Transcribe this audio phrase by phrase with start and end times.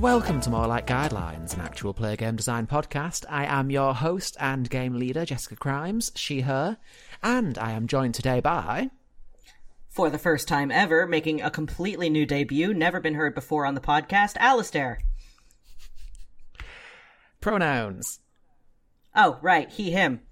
[0.00, 3.26] welcome to More Like Guidelines, an actual play game design podcast.
[3.28, 6.78] I am your host and game leader, Jessica Crimes, she, her,
[7.22, 8.90] and I am joined today by.
[9.90, 13.74] For the first time ever, making a completely new debut, never been heard before on
[13.74, 15.00] the podcast, Alistair.
[17.42, 18.20] Pronouns.
[19.14, 20.22] Oh, right, he, him.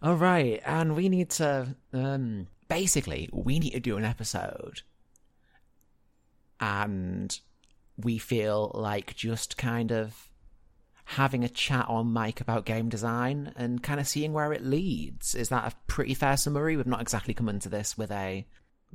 [0.00, 1.74] All right, and we need to.
[1.92, 4.82] Um, basically, we need to do an episode.
[6.60, 7.36] And
[8.04, 10.28] we feel like just kind of
[11.04, 15.34] having a chat on mic about game design and kind of seeing where it leads.
[15.34, 16.76] Is that a pretty fair summary?
[16.76, 18.46] We've not exactly come into this with a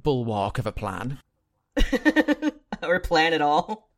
[0.01, 1.19] bulwark of a plan.
[2.83, 3.89] or plan at all.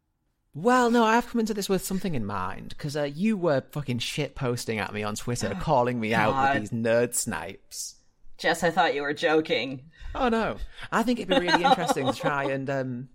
[0.55, 3.99] Well, no, I've come into this with something in mind because uh, you were fucking
[3.99, 7.97] shit posting at me on Twitter, calling me out with these nerd snipes.
[8.39, 9.83] Jess, I thought you were joking.
[10.15, 10.57] Oh no,
[10.91, 13.09] I think it'd be really interesting to try and um,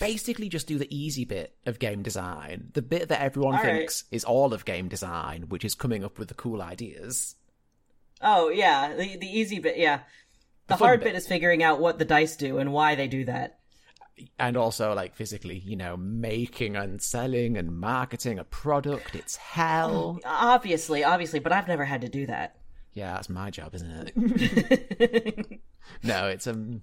[0.00, 3.78] basically just do the easy bit of game design, the bit that everyone All right.
[3.78, 7.34] thinks is all of game design, which is coming up with the cool ideas.
[8.20, 10.00] Oh, yeah, the, the easy bit, yeah.
[10.68, 11.12] The, fun hard bit.
[11.12, 13.60] bit is figuring out what the dice do and why they do that.
[14.38, 19.14] And also, like physically, you know, making and selling and marketing a product.
[19.14, 20.18] It's hell.
[20.24, 22.56] Obviously, obviously, but I've never had to do that.
[22.94, 25.60] Yeah, that's my job, isn't it?
[26.02, 26.80] no, it's um.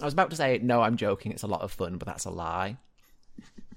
[0.00, 0.82] I was about to say no.
[0.82, 1.32] I'm joking.
[1.32, 2.76] It's a lot of fun, but that's a lie.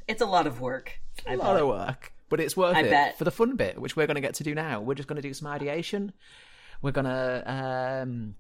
[0.08, 1.00] It's a lot of work.
[1.28, 1.61] I a lot bet.
[1.61, 3.17] of work, but it's worth I it bet.
[3.17, 4.81] for the fun bit, which we're going to get to do now.
[4.81, 6.13] We're just going to do some ideation.
[6.81, 8.36] We're going to, um,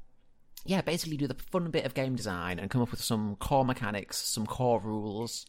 [0.65, 3.65] yeah, basically do the fun bit of game design and come up with some core
[3.65, 5.45] mechanics, some core rules,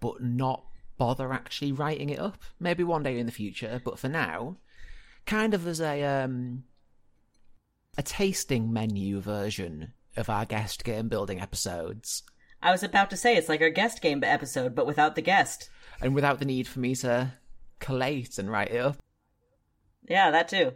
[0.00, 0.64] but not
[0.96, 2.42] bother actually writing it up.
[2.58, 4.56] Maybe one day in the future, but for now,
[5.26, 6.64] kind of as a um,
[7.96, 12.22] a tasting menu version of our guest game building episodes.
[12.62, 15.70] I was about to say it's like our guest game episode, but without the guest.
[16.00, 17.32] And without the need for me to
[17.78, 18.96] collate and write it up.
[20.08, 20.72] Yeah, that too.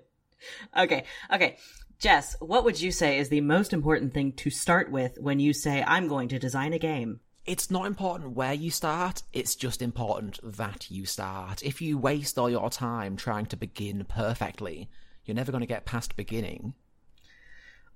[0.76, 1.56] Okay, okay.
[1.98, 5.52] Jess, what would you say is the most important thing to start with when you
[5.52, 7.20] say, I'm going to design a game?
[7.46, 11.62] it's not important where you start, it's just important that you start.
[11.62, 14.88] If you waste all your time trying to begin perfectly,
[15.24, 16.74] you're never going to get past beginning.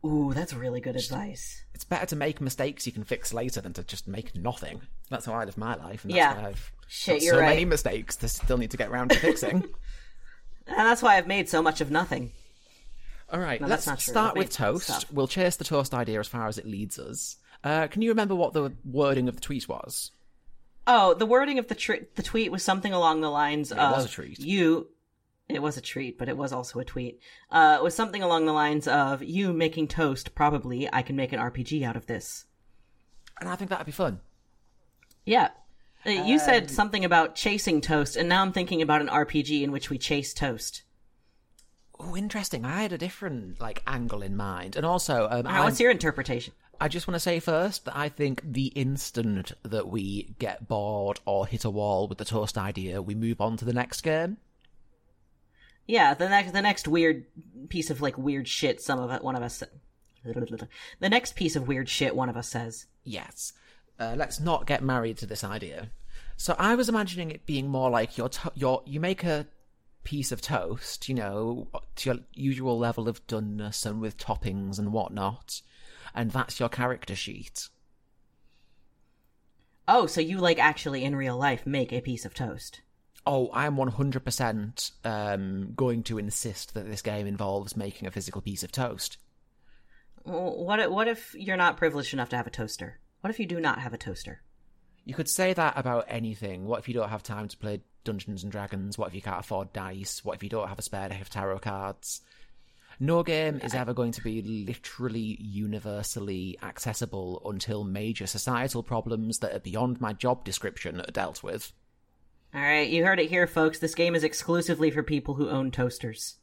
[0.05, 1.65] Ooh, that's really good advice.
[1.75, 4.83] It's better to make mistakes you can fix later than to just make nothing.
[5.11, 6.41] That's how I live my life, and that's Yeah.
[6.41, 7.49] why I've Shit, so right.
[7.49, 9.57] many mistakes that still need to get around to fixing.
[9.57, 9.67] And
[10.67, 12.33] that's why I've made so much of nothing.
[13.31, 14.87] All right, No, let's start with toast.
[14.87, 15.13] stuff.
[15.13, 17.37] We'll chase the toast idea as far as it leads us.
[17.63, 20.13] Uh, can you remember what the wording of the tweet was?
[20.87, 24.09] Oh, the wording of the tr- the tweet was something along the lines of a
[24.09, 24.39] treat.
[24.39, 24.89] you.
[25.49, 27.21] It was a treat, but it was also a tweet.
[27.51, 30.35] Uh, it was something along the lines of you making toast.
[30.35, 32.45] Probably, I can make an RPG out of this.
[33.41, 34.21] And I think that'd be fun.
[35.25, 35.51] Yeah.
[36.07, 39.63] Uh, You Um, said something about chasing toast, and now I'm thinking about an RPG
[39.63, 40.83] in which we chase toast.
[41.99, 42.65] Oh, interesting.
[42.65, 46.53] I had a different like angle in mind, and also, um, what's your interpretation?
[46.81, 51.19] I just want to say first that I think the instant that we get bored
[51.25, 54.37] or hit a wall with the toast idea, we move on to the next game.
[55.89, 57.25] Yeah, the next the next weird
[57.71, 58.81] piece of like weird shit.
[58.81, 59.65] Some of it, one of us.
[61.01, 62.87] The next piece of weird shit, one of us says.
[63.03, 63.55] Yes.
[63.99, 65.91] Uh, let's not get married to this idea.
[66.37, 69.47] So I was imagining it being more like your to- your you make a
[70.05, 74.93] piece of toast, you know, to your usual level of doneness and with toppings and
[74.93, 75.63] whatnot,
[76.15, 77.69] and that's your character sheet.
[79.87, 82.83] Oh, so you like actually in real life make a piece of toast?
[83.31, 88.63] Oh, I'm 100% um, going to insist that this game involves making a physical piece
[88.63, 89.19] of toast.
[90.23, 92.99] What if, what if you're not privileged enough to have a toaster?
[93.21, 94.41] What if you do not have a toaster?
[95.05, 96.65] You could say that about anything.
[96.65, 98.97] What if you don't have time to play Dungeons and Dragons?
[98.97, 100.25] What if you can't afford dice?
[100.25, 102.23] What if you don't have a spare deck of tarot cards?
[102.99, 109.55] No game is ever going to be literally universally accessible until major societal problems that
[109.55, 111.75] are beyond my job description are dealt with.
[112.55, 113.79] All right, you heard it here, folks.
[113.79, 116.37] This game is exclusively for people who own toasters.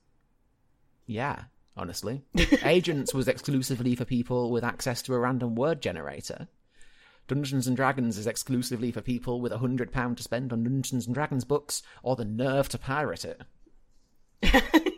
[1.07, 1.43] Yeah,
[1.75, 2.23] honestly.
[2.63, 6.47] Agents was exclusively for people with access to a random word generator.
[7.27, 11.07] Dungeons and Dragons is exclusively for people with a hundred pound to spend on Dungeons
[11.07, 13.41] and Dragons books or the nerve to pirate it.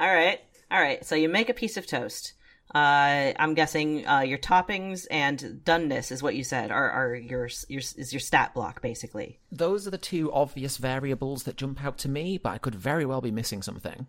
[0.00, 0.40] All right,
[0.70, 1.04] all right.
[1.04, 2.32] So you make a piece of toast.
[2.74, 7.48] Uh, I'm guessing uh, your toppings and doneness is what you said are, are your
[7.68, 9.40] your is your stat block basically.
[9.50, 13.04] Those are the two obvious variables that jump out to me, but I could very
[13.04, 14.06] well be missing something.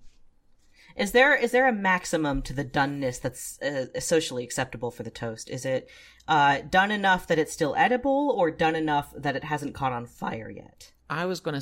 [0.96, 5.10] Is there is there a maximum to the doneness that's uh, socially acceptable for the
[5.10, 5.50] toast?
[5.50, 5.90] Is it
[6.28, 10.06] uh, done enough that it's still edible, or done enough that it hasn't caught on
[10.06, 10.92] fire yet?
[11.10, 11.62] I was gonna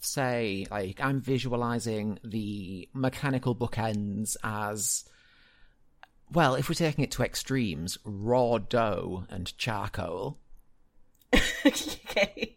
[0.00, 5.04] say, like, I'm visualizing the mechanical bookends as
[6.32, 6.54] well.
[6.54, 10.38] If we're taking it to extremes, raw dough and charcoal.
[11.66, 12.56] okay,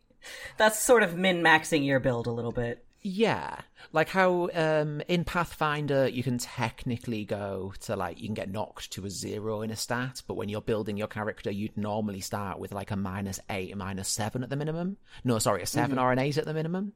[0.58, 2.86] that's sort of min maxing your build a little bit.
[3.02, 3.56] Yeah,
[3.94, 8.92] like how um, in Pathfinder you can technically go to like you can get knocked
[8.92, 12.60] to a zero in a stat, but when you're building your character, you'd normally start
[12.60, 14.98] with like a minus eight, a minus seven at the minimum.
[15.24, 16.94] No, sorry, a 7 or an eight at the minimum.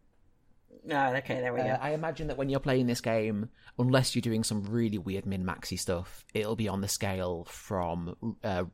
[0.92, 1.68] Oh, okay, there we go.
[1.68, 3.50] Uh, I imagine that when you're playing this game,
[3.80, 8.36] unless you're doing some really weird min maxy stuff, it'll be on the scale from
[8.44, 8.66] uh,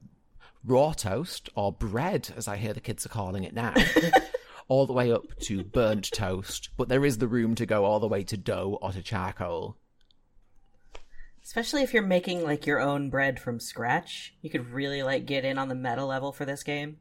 [0.64, 3.74] raw toast or bread, as I hear the kids are calling it now,
[4.68, 6.70] all the way up to burnt toast.
[6.78, 9.78] But there is the room to go all the way to dough or to charcoal.
[11.44, 15.46] Especially if you're making like your own bread from scratch, you could really like get
[15.46, 16.98] in on the meta level for this game.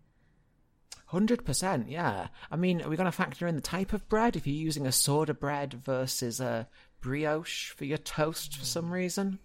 [1.08, 2.28] Hundred percent, yeah.
[2.50, 4.36] I mean, are we going to factor in the type of bread?
[4.36, 6.68] If you're using a soda bread versus a
[7.00, 9.38] brioche for your toast for some reason,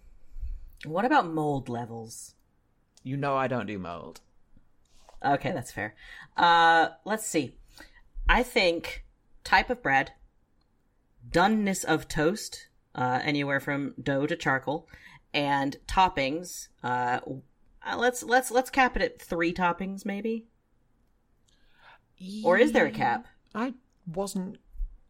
[0.84, 2.34] What about mold levels?
[3.02, 4.20] you know I don't do mold.
[5.24, 5.94] Okay, that's fair.
[6.36, 7.54] Uh, let's see.
[8.28, 9.04] I think
[9.42, 10.12] type of bread,
[11.30, 14.86] doneness of toast, uh, anywhere from dough to charcoal,
[15.32, 16.68] and toppings.
[16.82, 17.20] Uh,
[17.86, 20.46] uh, let's let's let's cap it at three toppings, maybe.
[22.44, 23.26] Or is there a cap?
[23.54, 23.74] I
[24.06, 24.58] wasn't.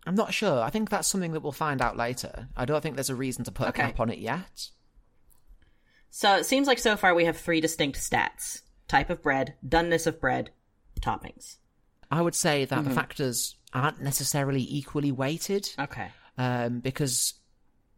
[0.06, 0.60] I'm not sure.
[0.60, 2.48] I think that's something that we'll find out later.
[2.56, 3.82] I don't think there's a reason to put Okay.
[3.82, 4.68] a cap on it yet.
[6.10, 10.06] So it seems like so far we have three distinct stats: type of bread, doneness
[10.06, 10.50] of bread,
[11.00, 11.56] toppings.
[12.10, 12.88] I would say that Mm-hmm.
[12.88, 15.68] the factors aren't necessarily equally weighted.
[15.78, 16.08] Okay.
[16.38, 17.34] um, because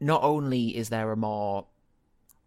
[0.01, 1.67] not only is there a more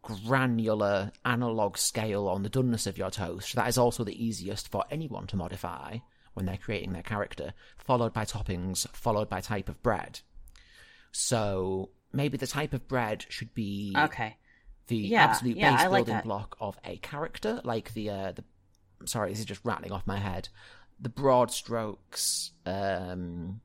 [0.01, 4.83] granular analog scale on the doneness of your toast, that is also the easiest for
[4.89, 5.97] anyone to modify
[6.39, 10.21] when they're creating their character, followed by toppings, followed by type of bread.
[11.11, 14.37] So maybe the type of bread should be Okay.
[14.87, 18.45] the Yeah, absolute yeah, base I building block of a character, like the uh, the.
[19.05, 20.47] Sorry, this is just rattling off my head.
[20.97, 23.59] The broad strokes um,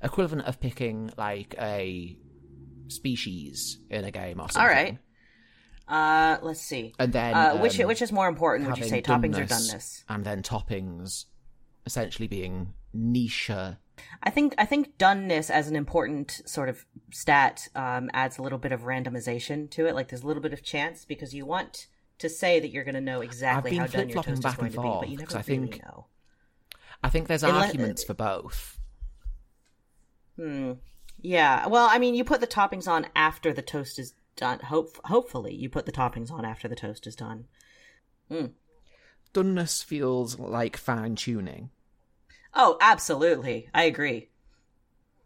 [0.00, 2.16] equivalent of picking like a
[2.86, 4.62] species in a game or something.
[4.62, 4.98] All right.
[5.88, 6.94] Uh, let's see.
[7.00, 8.68] and then Uh, which um, which is more important?
[8.68, 10.04] Would you say toppings or doneness?
[10.08, 11.24] and then toppings
[11.86, 13.50] essentially being niche.
[13.50, 18.58] I think I think doneness as an important sort of stat um, adds a little
[18.58, 19.94] bit of randomization to it.
[19.94, 21.86] Like there's a little bit of chance because you want
[22.18, 24.80] to say that you're going to know exactly how done your toast is going to
[24.80, 26.06] be, but you never I really think- know.
[27.04, 28.78] I think there's Unle- arguments for both.
[31.20, 31.66] Yeah.
[31.66, 34.60] Well, I mean, you put the toppings on after the toast is done.
[34.60, 37.46] Hope hopefully you put the toppings on after the toast is done.
[39.34, 41.70] Doneness feels like fine tuning.
[42.54, 43.68] Oh, absolutely.
[43.72, 44.28] I agree.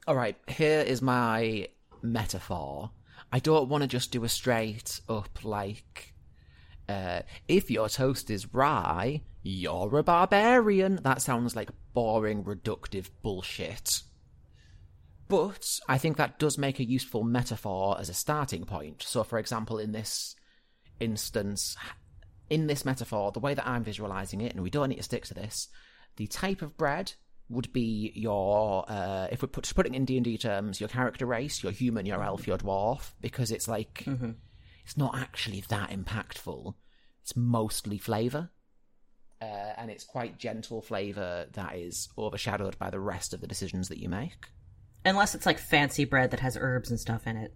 [0.06, 1.68] All right, here is my
[2.02, 2.90] metaphor.
[3.32, 6.14] I don't want to just do a straight up like,
[6.88, 11.00] uh, if your toast is rye, you're a barbarian.
[11.02, 14.02] That sounds like boring, reductive bullshit.
[15.28, 19.02] But I think that does make a useful metaphor as a starting point.
[19.02, 20.36] So, for example, in this
[21.00, 21.76] instance,
[22.48, 25.24] in this metaphor, the way that I'm visualizing it, and we don't need to stick
[25.26, 25.68] to this,
[26.16, 27.12] the type of bread
[27.48, 31.26] would be your, uh, if we're put, putting in D and D terms, your character
[31.26, 34.04] race, your human, your elf, your dwarf, because it's like
[34.84, 36.74] it's not actually that impactful.
[37.22, 38.50] It's mostly flavor,
[39.42, 43.88] uh, and it's quite gentle flavor that is overshadowed by the rest of the decisions
[43.88, 44.46] that you make.
[45.04, 47.54] Unless it's like fancy bread that has herbs and stuff in it.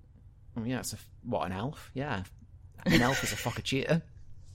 [0.57, 1.91] Oh, yeah, it's a, what an elf.
[1.95, 2.23] Yeah,
[2.85, 4.03] an elf is a focaccia.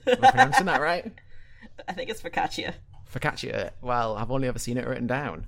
[0.08, 1.12] Am I pronouncing that right?
[1.88, 2.74] I think it's focaccia.
[3.14, 3.72] Focaccia.
[3.82, 5.48] Well, I've only ever seen it written down.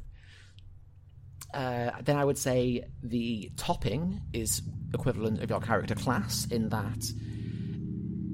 [1.53, 4.61] Uh, then I would say the topping is
[4.93, 7.03] equivalent of your character class in that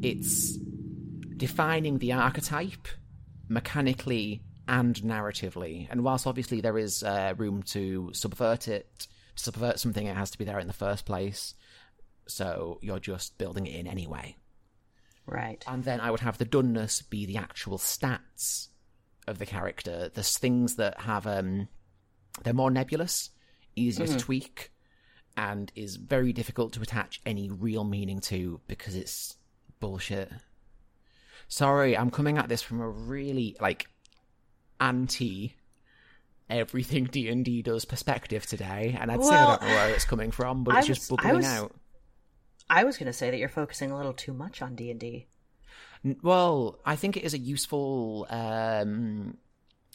[0.01, 0.57] it's
[1.37, 2.87] defining the archetype
[3.47, 5.87] mechanically and narratively.
[5.89, 10.31] And whilst obviously there is uh, room to subvert it, to subvert something, it has
[10.31, 11.53] to be there in the first place.
[12.27, 14.37] So you're just building it in anyway.
[15.25, 15.63] Right.
[15.67, 18.67] And then I would have the doneness be the actual stats
[19.27, 20.09] of the character.
[20.13, 21.67] There's things that have um
[22.43, 23.29] they're more nebulous,
[23.75, 24.71] easier to tweak,
[25.37, 29.37] and is very difficult to attach any real meaning to because it's
[29.79, 30.31] bullshit.
[31.47, 33.87] Sorry, I'm coming at this from a really like
[34.81, 35.55] anti
[36.49, 40.05] everything D and D does perspective today, and I'd say I don't know where it's
[40.05, 41.75] coming from, but I it's just was- I bubbling was- out.
[42.69, 44.99] I was going to say that you're focusing a little too much on D and
[44.99, 45.27] D.
[46.21, 49.37] Well, I think it is a useful um,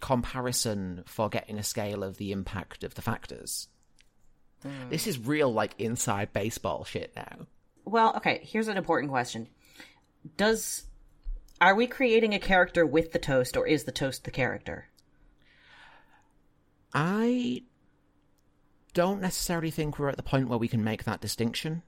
[0.01, 3.69] comparison for getting a scale of the impact of the factors.
[4.91, 7.47] This is real, like, inside baseball shit now.
[7.85, 8.41] Well, okay.
[8.43, 9.49] Here's an important question:
[10.37, 10.87] Does
[11.61, 14.89] are we creating a character with the toast, or is the toast the character?
[16.93, 17.63] I
[18.95, 21.83] don't necessarily think we're at the point where we can make that distinction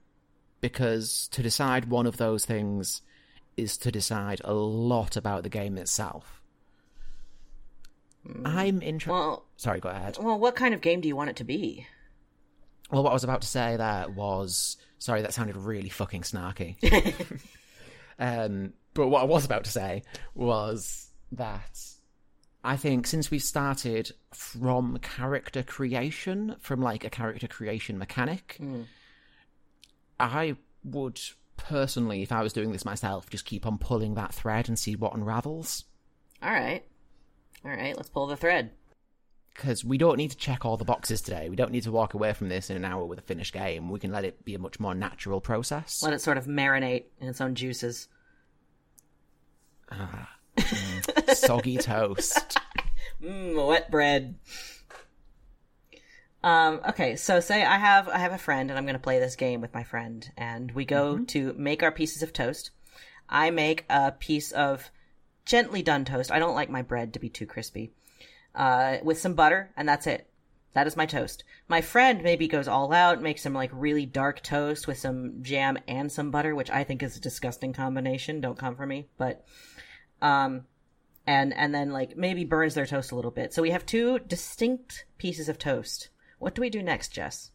[0.61, 3.03] because to decide one of those things
[3.57, 6.41] is to decide a lot about the game itself.
[8.45, 9.13] I'm interested.
[9.13, 10.19] Well, Sorry, go ahead.
[10.21, 11.87] well, what kind of game do you want it to be?
[12.91, 16.77] Well, what I was about to say there was sorry, that sounded really fucking snarky.
[18.19, 20.03] um, but what I was about to say
[20.35, 21.81] was that
[22.63, 28.61] I think since we started from character creation, from like a character creation mechanic,
[30.21, 31.21] I would
[31.57, 34.97] personally, if I was doing this myself, just keep on pulling that thread and see
[34.97, 35.85] what unravels.
[36.43, 36.83] All right,
[37.65, 37.97] all right.
[37.97, 38.71] Let's pull the thread.
[39.55, 41.49] Because we don't need to check all the boxes today.
[41.51, 43.91] We don't need to walk away from this in an hour with a finished game.
[43.91, 46.03] We can let it be a much more natural process.
[46.03, 48.09] Let it sort of marinate in its own juices.
[49.91, 52.57] Ah, mm, soggy toast.
[53.23, 54.37] Mmm, wet bread.
[56.43, 59.37] Um, okay, so say I have I have a friend and I'm gonna play this
[59.37, 62.71] game with my friend and we go to make our pieces of toast.
[63.29, 64.91] I make a piece of
[65.45, 66.31] gently done toast.
[66.31, 67.93] I don't like my bread to be too crispy.
[68.55, 70.27] Uh, with some butter, and that's it.
[70.73, 71.45] That is my toast.
[71.69, 75.79] My friend maybe goes all out, makes some like really dark toast with some jam
[75.89, 78.41] and some butter, which I think is a disgusting combination.
[78.41, 79.45] Don't come for me, but
[80.23, 80.67] um,
[81.27, 83.53] and and then like maybe burns their toast a little bit.
[83.53, 86.09] So we have two distinct pieces of toast.
[86.41, 87.51] What do we do next, Jess?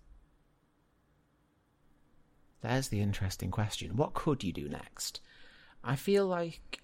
[2.61, 3.97] There's the interesting question.
[3.97, 5.19] What could you do next?
[5.83, 6.81] I feel like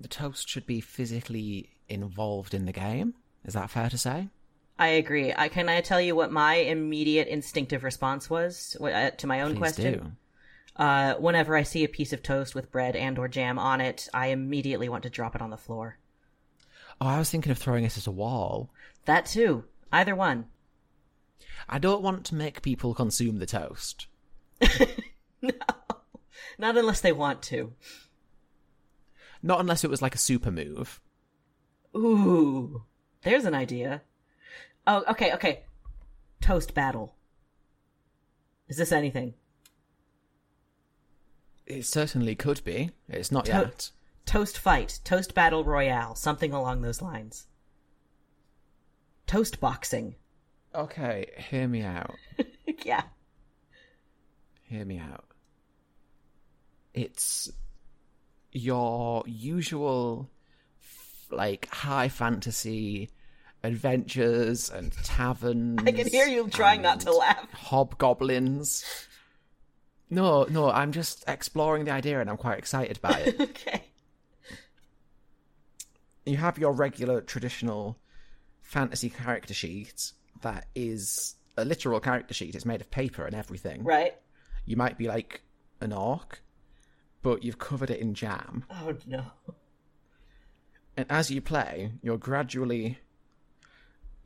[0.00, 3.14] the toast should be physically involved in the game.
[3.44, 4.28] Is that fair to say?
[4.78, 5.34] I agree.
[5.36, 9.52] I can I tell you what my immediate instinctive response was uh, to my own
[9.52, 9.92] Please question.
[9.92, 10.82] do.
[10.82, 14.08] Uh, whenever I see a piece of toast with bread and or jam on it,
[14.14, 15.98] I immediately want to drop it on the floor.
[17.00, 18.70] Oh, I was thinking of throwing it at a wall.
[19.06, 19.64] That too.
[19.92, 20.46] Either one.
[21.68, 24.06] I don't want to make people consume the toast.
[25.42, 25.50] No,
[26.58, 27.74] not unless they want to.
[29.42, 31.02] Not unless it was like a super move.
[31.94, 32.84] Ooh,
[33.22, 34.00] there's an idea.
[34.86, 35.64] Oh, okay, okay.
[36.40, 37.14] Toast battle.
[38.68, 39.34] Is this anything?
[41.66, 42.92] It certainly could be.
[43.06, 43.90] It's not To- yet.
[44.24, 47.48] Toast fight, toast battle royale, something along those lines.
[49.26, 50.14] Toast boxing.
[50.74, 52.16] Okay, hear me out.
[52.84, 53.02] yeah.
[54.64, 55.24] Hear me out.
[56.92, 57.50] It's
[58.50, 60.30] your usual,
[61.30, 63.10] like, high fantasy
[63.62, 65.80] adventures and taverns.
[65.86, 67.50] I can hear you trying not to laugh.
[67.52, 68.84] Hobgoblins.
[70.10, 73.40] No, no, I'm just exploring the idea and I'm quite excited by it.
[73.40, 73.84] okay.
[76.26, 77.98] you have your regular traditional
[78.60, 80.12] fantasy character sheet
[80.44, 82.54] that is a literal character sheet.
[82.54, 83.82] It's made of paper and everything.
[83.82, 84.14] Right.
[84.64, 85.42] You might be like
[85.80, 86.42] an orc,
[87.22, 88.64] but you've covered it in jam.
[88.70, 89.24] Oh no.
[90.96, 92.98] And as you play, you're gradually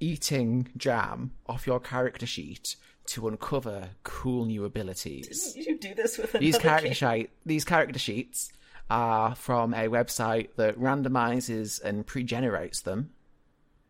[0.00, 5.54] eating jam off your character sheet to uncover cool new abilities.
[5.54, 8.52] Did you do this with These character sheet, these character sheets
[8.90, 13.10] are from a website that randomizes and pre-generates them.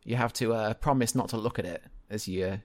[0.04, 2.62] You have to uh, promise not to look at it as you're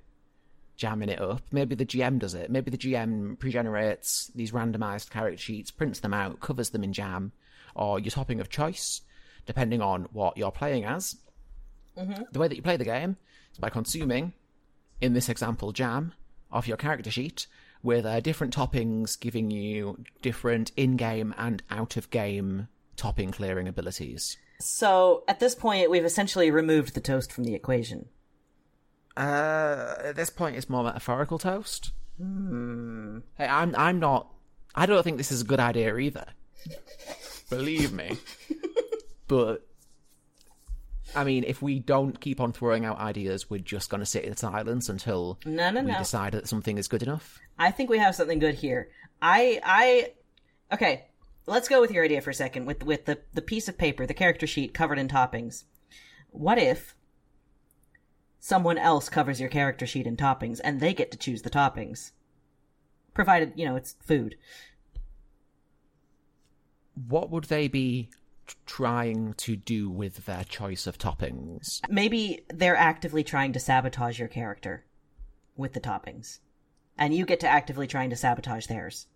[0.76, 1.42] jamming it up.
[1.52, 2.50] Maybe the GM does it.
[2.50, 7.32] Maybe the GM pre-generates these randomized character sheets, prints them out, covers them in jam,
[7.76, 9.02] or your topping of choice,
[9.46, 11.18] depending on what you're playing as.
[12.32, 13.18] The way that you play the game
[13.52, 14.34] is by consuming,
[15.00, 16.14] in this example, jam
[16.52, 17.48] off your character sheet
[17.84, 24.38] with uh, different toppings giving you different in-game and out-of-game topping clearing abilities.
[24.60, 28.08] So at this point, we've essentially removed the toast from the equation.
[29.15, 31.91] Uh, at this point, it's more metaphorical toast.
[32.17, 32.25] Hey,
[33.48, 34.27] I'm I'm not.
[34.75, 36.25] I don't think this is a good idea either.
[37.50, 38.17] Believe me.
[39.27, 39.67] but
[41.15, 44.24] I mean, if we don't keep on throwing out ideas, we're just going to sit
[44.24, 45.98] in silence until No, no, we no.
[46.00, 47.39] decide that something is good enough.
[47.60, 48.89] I think we have something good here.
[49.22, 50.13] I, I,
[50.74, 51.05] okay.
[51.46, 52.65] Let's go with your idea for a second.
[52.65, 55.65] With with the the piece of paper, the character sheet covered in toppings.
[56.29, 56.96] What if
[58.44, 62.12] someone else covers your character sheet in toppings and they get to choose the toppings?
[63.14, 64.36] provided you know it's food.
[67.08, 68.10] What would they be
[68.66, 71.82] trying to do with their choice of toppings?
[71.90, 74.86] Maybe they're actively trying to sabotage your character
[75.56, 76.40] with the toppings,
[76.98, 79.08] and you get to actively trying to sabotage theirs.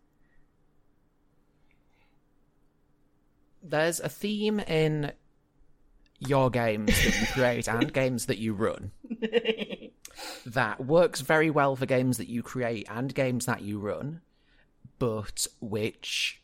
[3.62, 5.12] There's a theme in
[6.19, 8.91] your games that you create and games that you run
[10.45, 14.21] that works very well for games that you create and games that you run,
[15.00, 16.41] but which,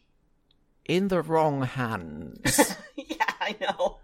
[0.86, 4.00] in the wrong hands, yeah, I know.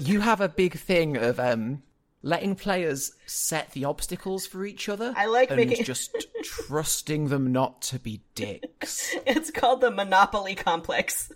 [0.00, 1.82] you have a big thing of um,
[2.22, 5.12] letting players set the obstacles for each other.
[5.16, 6.14] I like and making- just
[6.44, 9.14] trusting them not to be dicks.
[9.26, 11.32] It's called the Monopoly Complex.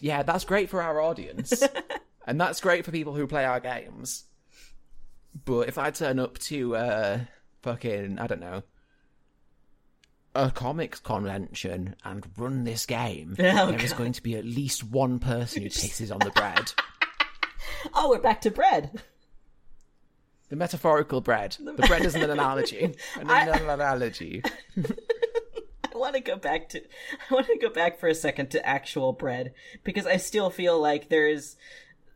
[0.00, 1.62] Yeah, that's great for our audience.
[2.26, 4.24] and that's great for people who play our games.
[5.44, 7.20] But if I turn up to uh
[7.62, 8.62] fucking I don't know
[10.34, 14.82] a comics convention and run this game, Oh, there is going to be at least
[14.82, 16.72] one person who pisses on the bread.
[17.94, 19.02] Oh, we're back to bread.
[20.50, 21.56] The metaphorical bread.
[21.58, 22.94] The bread isn't an analogy.
[23.20, 24.42] An analogy.
[24.76, 26.80] I want to go back to
[27.30, 30.80] I want to go back for a second to actual bread because I still feel
[30.80, 31.56] like there's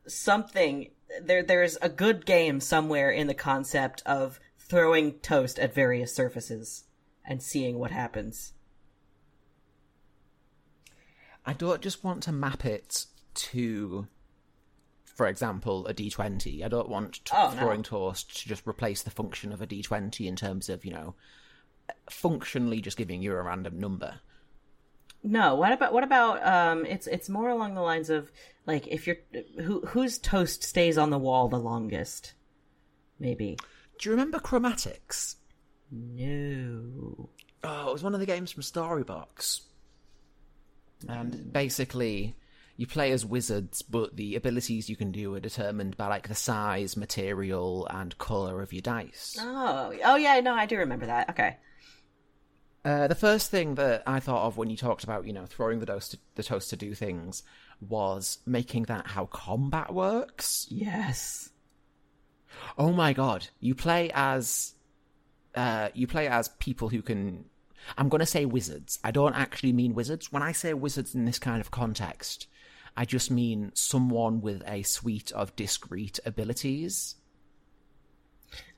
[0.06, 0.90] something
[1.22, 6.84] there there's a good game somewhere in the concept of throwing toast at various surfaces
[7.24, 8.52] and seeing what happens.
[11.44, 14.08] I don't just want to map it to,
[15.04, 16.64] for example, a D20.
[16.64, 17.58] I don't want t- Oh, no.
[17.60, 21.14] throwing toast to just replace the function of a D20 in terms of, you know,
[22.10, 24.20] functionally just giving you a random number.
[25.26, 28.30] No, what about what about um it's it's more along the lines of
[28.64, 29.16] like if you're
[29.60, 32.34] who whose toast stays on the wall the longest?
[33.18, 33.58] Maybe.
[33.98, 35.36] Do you remember Chromatics?
[35.90, 37.30] No.
[37.64, 39.62] Oh, it was one of the games from Storybox.
[41.08, 42.36] And basically,
[42.76, 46.34] you play as wizards, but the abilities you can do are determined by like the
[46.34, 49.36] size, material, and color of your dice.
[49.40, 51.30] Oh, oh yeah, no, I do remember that.
[51.30, 51.56] Okay.
[52.86, 55.80] Uh, the first thing that I thought of when you talked about, you know, throwing
[55.80, 57.42] the toast to, the toast to do things
[57.80, 60.68] was making that how combat works.
[60.70, 61.50] Yes.
[62.78, 64.74] Oh my god, you play as
[65.56, 67.46] uh, you play as people who can.
[67.98, 69.00] I'm going to say wizards.
[69.02, 70.30] I don't actually mean wizards.
[70.30, 72.46] When I say wizards in this kind of context,
[72.96, 77.16] I just mean someone with a suite of discrete abilities.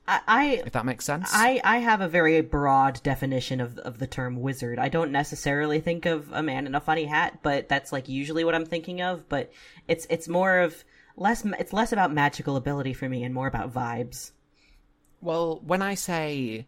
[0.09, 1.29] I, I If that makes sense.
[1.31, 4.79] I, I have a very broad definition of of the term wizard.
[4.79, 8.43] I don't necessarily think of a man in a funny hat, but that's like usually
[8.43, 9.29] what I'm thinking of.
[9.29, 9.51] But
[9.87, 10.83] it's it's more of
[11.15, 14.31] less it's less about magical ability for me and more about vibes.
[15.21, 16.65] Well, when I say,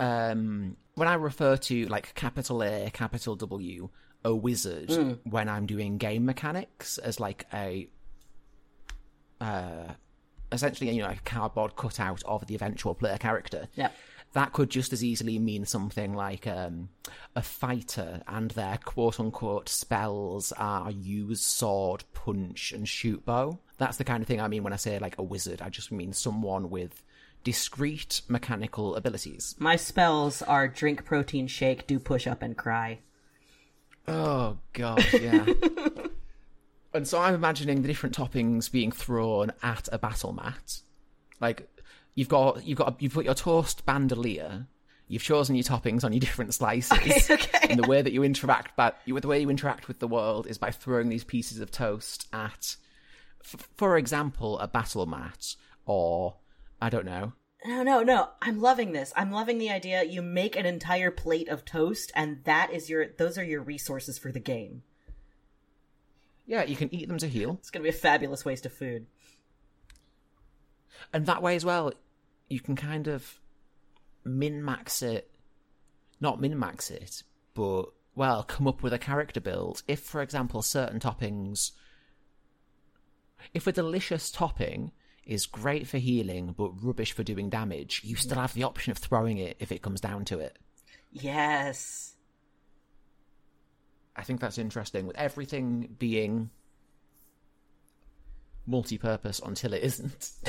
[0.00, 3.90] um, when I refer to like capital A, capital W,
[4.24, 4.90] a wizard,
[5.24, 7.88] when I'm doing game mechanics as like a,
[9.40, 9.92] uh,
[10.52, 13.68] essentially, you know, a cardboard cutout of the eventual player character.
[13.74, 13.90] Yeah.
[14.34, 16.88] That could just as easily mean something like um,
[17.36, 23.58] a fighter, and their quote unquote spells are use sword, punch, and shoot bow.
[23.76, 25.60] That's the kind of thing I mean when I say like a wizard.
[25.60, 27.02] I just mean someone with
[27.44, 29.54] discrete mechanical abilities.
[29.58, 33.00] My spells are drink protein shake, do push up, and cry.
[34.08, 35.44] Oh god, yeah.
[36.94, 40.80] and so I'm imagining the different toppings being thrown at a battle mat.
[41.40, 41.68] Like
[42.14, 44.66] you've got you've got you've got your toast bandolier.
[45.08, 47.30] You've chosen your toppings on your different slices.
[47.30, 47.66] okay.
[47.68, 50.46] And the way that you interact, but you, the way you interact with the world
[50.46, 52.76] is by throwing these pieces of toast at,
[53.44, 56.36] f- for example, a battle mat, or
[56.80, 57.34] I don't know,
[57.66, 58.30] No, no, no.
[58.40, 59.12] I'm loving this.
[59.14, 60.02] I'm loving the idea.
[60.04, 63.08] You make an entire plate of toast, and that is your.
[63.18, 64.82] Those are your resources for the game.
[66.46, 67.56] Yeah, you can eat them to heal.
[67.60, 69.06] It's gonna be a fabulous waste of food.
[71.12, 71.92] and that way as well
[72.48, 73.40] you can kind of
[74.24, 75.30] min max it
[76.20, 77.22] not min max it
[77.54, 81.72] but well come up with a character build if for example certain toppings
[83.54, 84.92] if a delicious topping
[85.24, 88.98] is great for healing but rubbish for doing damage you still have the option of
[88.98, 90.58] throwing it if it comes down to it
[91.10, 92.14] Yes.
[94.16, 96.50] I think that's interesting with everything being
[98.66, 100.30] multi-purpose until it isn't.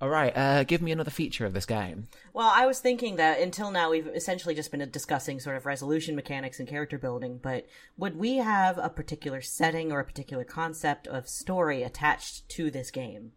[0.00, 2.08] All right uh give me another feature of this game.
[2.34, 6.14] Well, I was thinking that until now we've essentially just been discussing sort of resolution
[6.14, 11.06] mechanics and character building, but would we have a particular setting or a particular concept
[11.06, 13.32] of story attached to this game?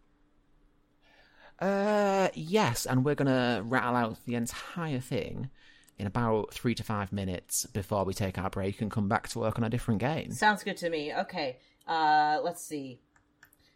[1.59, 5.49] Uh, yes, and we're gonna rattle out the entire thing
[5.99, 9.39] in about three to five minutes before we take our break and come back to
[9.39, 10.31] work on a different game.
[10.31, 11.13] Sounds good to me.
[11.13, 11.57] Okay.
[11.85, 13.01] Uh, let's see.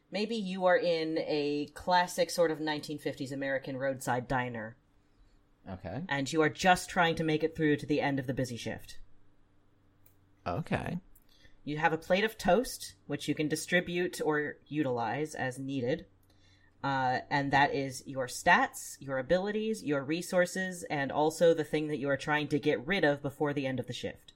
[0.09, 4.77] Maybe you are in a classic sort of 1950s American roadside diner,
[5.69, 6.01] Okay.
[6.07, 8.55] and you are just trying to make it through to the end of the busy
[8.57, 8.99] shift.
[10.45, 10.99] Okay.
[11.65, 16.05] You have a plate of toast, which you can distribute or utilize as needed.
[16.83, 21.97] Uh, and that is your stats, your abilities, your resources, and also the thing that
[21.97, 24.33] you are trying to get rid of before the end of the shift.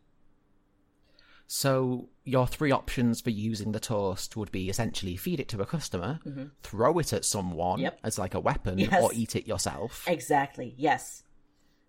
[1.50, 5.66] So your three options for using the toast would be essentially feed it to a
[5.66, 6.20] customer,
[6.62, 8.00] throw it at someone Yep.
[8.04, 9.02] as like a weapon, Yes.
[9.02, 10.04] or eat it yourself.
[10.08, 10.74] Exactly.
[10.78, 11.24] Yes.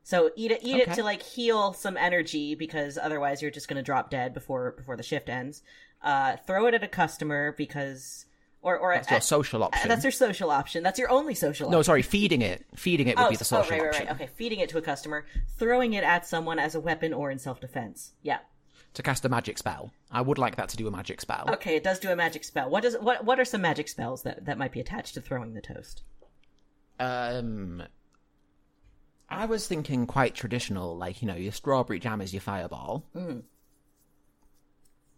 [0.04, 0.60] So eat it.
[0.62, 4.32] Eat it to like heal some energy because otherwise you're just going to drop dead
[4.32, 5.62] before before the shift ends.
[6.02, 8.24] Uh, throw it at a customer because,
[8.62, 9.88] or or That's your uh, social option.
[9.88, 10.82] that's your social option.
[10.82, 11.70] That's your only social.
[11.70, 11.84] no, option.
[11.84, 12.66] sorry, feeding it.
[12.74, 14.06] Feeding it would Oh, be the oh, social right, right, option.
[14.06, 14.14] right.
[14.16, 15.26] Okay, feeding it to a customer,
[15.58, 18.12] throwing it at someone as a weapon or in self defense.
[18.22, 18.38] Yeah.
[18.94, 19.92] To cast a magic spell.
[20.10, 21.44] I would like that to do a magic spell.
[21.54, 22.68] Okay, it does do a magic spell.
[22.70, 25.54] What does what what are some magic spells that that might be attached to throwing
[25.54, 26.02] the toast?
[26.98, 27.82] Um,
[29.28, 33.04] I was thinking quite traditional, like you know, your strawberry jam is your fireball.
[33.14, 33.42] Mm.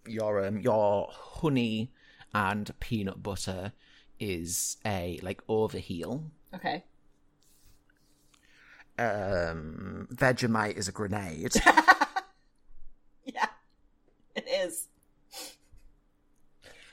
[0.06, 1.90] Your um, your honey
[2.34, 3.72] and peanut butter
[4.18, 6.24] is a like overheal.
[6.54, 6.84] Okay.
[8.98, 11.54] Um, Vegemite is a grenade.
[13.24, 13.46] Yeah.
[14.34, 14.88] It is.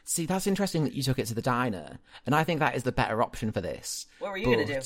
[0.04, 2.84] See, that's interesting that you took it to the diner, and I think that is
[2.84, 4.06] the better option for this.
[4.20, 4.80] What were you gonna do?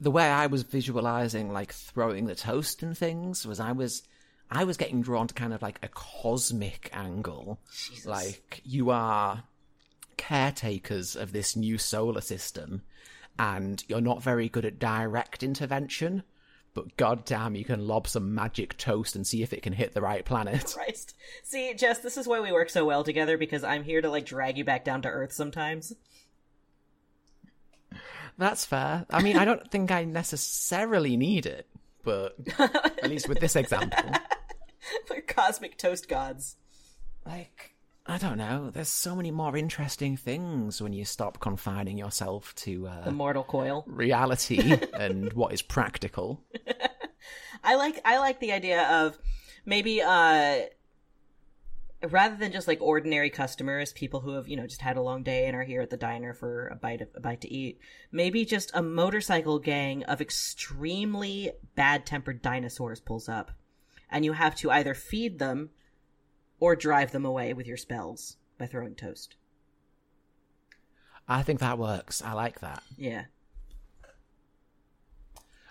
[0.00, 4.02] The way I was visualizing like throwing the toast and things was I was
[4.52, 7.58] I was getting drawn to kind of like a cosmic angle.
[7.74, 8.06] Jesus.
[8.06, 9.44] Like you are
[10.18, 12.82] caretakers of this new solar system
[13.38, 16.22] and you're not very good at direct intervention,
[16.74, 20.02] but goddamn you can lob some magic toast and see if it can hit the
[20.02, 20.70] right planet.
[20.74, 21.16] Christ.
[21.42, 24.26] See, Jess, this is why we work so well together because I'm here to like
[24.26, 25.94] drag you back down to earth sometimes.
[28.36, 29.06] That's fair.
[29.10, 31.66] I mean, I don't think I necessarily need it,
[32.04, 34.10] but at least with this example.
[35.10, 36.56] We're cosmic toast gods.
[37.26, 37.74] Like,
[38.06, 38.70] I don't know.
[38.70, 43.44] There's so many more interesting things when you stop confining yourself to uh, The mortal
[43.44, 43.84] coil.
[43.86, 46.42] reality and what is practical.
[47.64, 49.16] I like I like the idea of
[49.64, 50.62] maybe uh
[52.10, 55.22] rather than just like ordinary customers, people who have, you know, just had a long
[55.22, 57.78] day and are here at the diner for a bite of a bite to eat,
[58.10, 63.52] maybe just a motorcycle gang of extremely bad-tempered dinosaurs pulls up
[64.12, 65.70] and you have to either feed them
[66.60, 69.34] or drive them away with your spells by throwing toast.
[71.26, 72.22] I think that works.
[72.22, 72.82] I like that.
[72.96, 73.24] Yeah.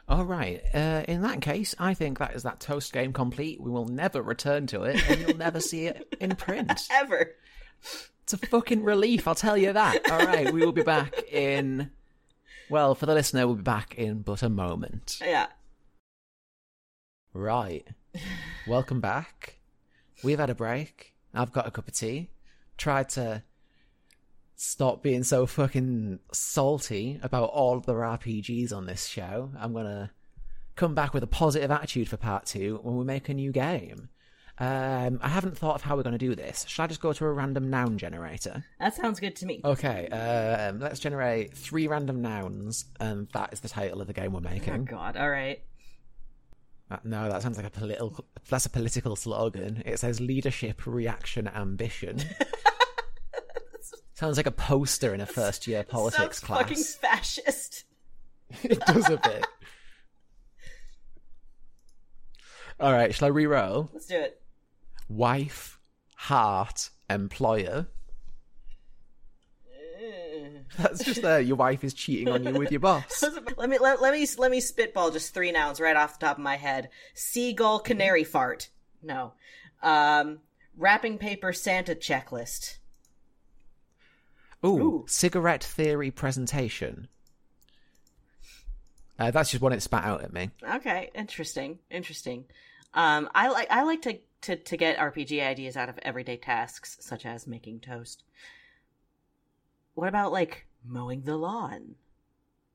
[0.10, 0.62] All right.
[0.74, 3.62] Uh, in that case, I think that is that toast game complete.
[3.62, 6.88] We will never return to it, and you'll never see it in print.
[6.92, 7.36] Ever.
[8.24, 10.12] It's a fucking relief, I'll tell you that.
[10.12, 11.92] All right, we will be back in.
[12.70, 15.20] Well, for the listener, we'll be back in but a moment.
[15.22, 15.48] Yeah.
[17.34, 17.88] Right.
[18.68, 19.60] Welcome back.
[20.24, 21.14] We've had a break.
[21.34, 22.30] I've got a cup of tea.
[22.78, 23.44] Tried to
[24.56, 29.52] stop being so fucking salty about all of the RPGs on this show.
[29.58, 30.12] I'm gonna
[30.76, 34.10] come back with a positive attitude for part two when we make a new game.
[34.60, 36.66] Um, I haven't thought of how we're going to do this.
[36.68, 38.64] Should I just go to a random noun generator?
[38.80, 39.62] That sounds good to me.
[39.66, 44.34] Okay, um, let's generate three random nouns, and that is the title of the game
[44.34, 44.70] we're making.
[44.70, 44.86] Oh making.
[44.86, 45.18] god.
[45.18, 45.64] All right.
[46.92, 48.26] Uh, No, that sounds like a political.
[48.50, 49.82] That's a political slogan.
[49.86, 52.20] It says leadership, reaction, ambition.
[54.14, 56.60] sounds like a poster in a first year politics Sounds class.
[56.62, 57.86] fucking fascist.
[58.64, 59.48] it does a bit.
[62.80, 63.90] All right, shall I re-roll?
[63.94, 64.42] Let's do it.
[65.08, 65.80] Wife,
[66.16, 67.88] heart, employer.
[70.78, 71.42] That's just there.
[71.42, 73.24] Your wife is cheating on you with your boss.
[73.58, 76.38] let me let, let me let me spitball just three nouns right off the top
[76.38, 76.90] of my head.
[77.14, 78.70] Seagull canary fart.
[79.02, 79.34] No.
[79.82, 80.40] Um
[80.78, 82.78] wrapping paper Santa checklist.
[84.66, 85.06] Ooh, Ooh.
[85.08, 87.08] cigarette theory presentation.
[89.18, 90.50] Uh, that's just one it spat out at me.
[90.76, 91.80] Okay, interesting.
[91.90, 92.46] Interesting.
[92.94, 96.98] Um I like I like to to to get RPG ideas out of everyday tasks
[97.00, 98.24] such as making toast.
[99.94, 101.96] What about like mowing the lawn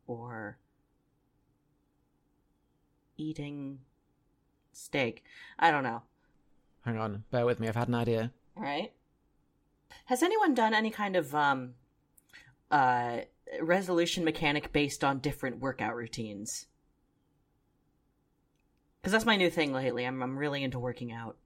[0.06, 0.58] or
[3.16, 3.80] eating
[4.72, 5.24] steak?
[5.58, 6.02] I don't know.
[6.84, 7.68] Hang on, bear with me.
[7.68, 8.32] I've had an idea.
[8.56, 8.92] All right.
[10.06, 11.74] Has anyone done any kind of um
[12.70, 13.18] uh
[13.60, 16.66] resolution mechanic based on different workout routines.
[19.00, 20.04] Because that's my new thing lately.
[20.04, 21.36] I'm I'm really into working out.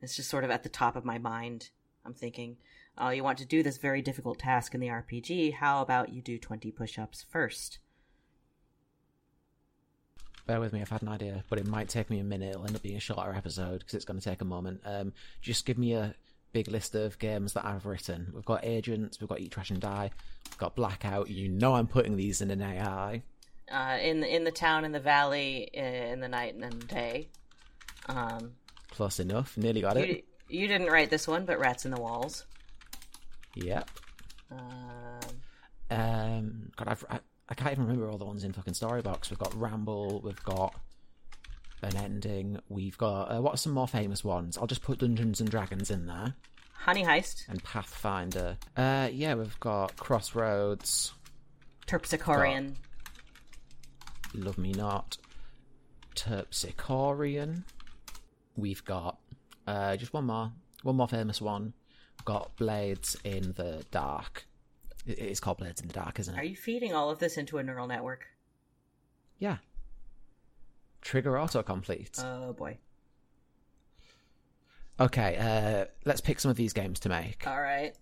[0.00, 1.70] It's just sort of at the top of my mind.
[2.04, 2.56] I'm thinking,
[2.98, 5.54] oh, you want to do this very difficult task in the RPG.
[5.54, 7.78] How about you do 20 push ups first?
[10.46, 12.50] Bear with me, I've had an idea, but it might take me a minute.
[12.50, 14.80] It'll end up being a shorter episode because it's going to take a moment.
[14.84, 16.14] Um, just give me a
[16.52, 18.32] big list of games that I've written.
[18.34, 20.10] We've got Agents, we've got Eat, Trash and Die,
[20.48, 21.28] we've got Blackout.
[21.28, 23.22] You know I'm putting these in an AI.
[23.70, 27.28] Uh, in in the town, in the valley, in the night and the day.
[28.08, 28.52] Um,
[28.90, 29.58] Close enough.
[29.58, 30.08] Nearly got it.
[30.48, 32.46] you, you didn't write this one, but Rats in the Walls.
[33.64, 33.90] Yep.
[34.50, 34.58] Um,
[35.90, 37.18] Um, God, I've, I,
[37.48, 39.30] I can't even remember all the ones in fucking Storybox.
[39.30, 40.74] We've got Ramble, we've got
[41.82, 44.58] an ending, we've got uh, what are some more famous ones?
[44.58, 46.34] I'll just put Dungeons and Dragons in there
[46.72, 48.56] Honey Heist, and Pathfinder.
[48.76, 51.12] Uh, yeah, we've got Crossroads,
[51.86, 52.74] Terpsichorean.
[54.34, 55.16] Love Me Not,
[56.14, 57.64] Terpsichorean.
[58.56, 59.18] We've got
[59.66, 61.72] uh, just one more, one more famous one.
[62.28, 64.46] Got Blades in the Dark.
[65.06, 66.38] It's called Blades in the Dark, isn't it?
[66.38, 68.26] Are you feeding all of this into a neural network?
[69.38, 69.56] Yeah.
[71.00, 72.22] Trigger autocomplete.
[72.22, 72.76] Oh boy.
[75.00, 77.46] okay, uh, let's pick some of these games to make.
[77.46, 77.94] All right.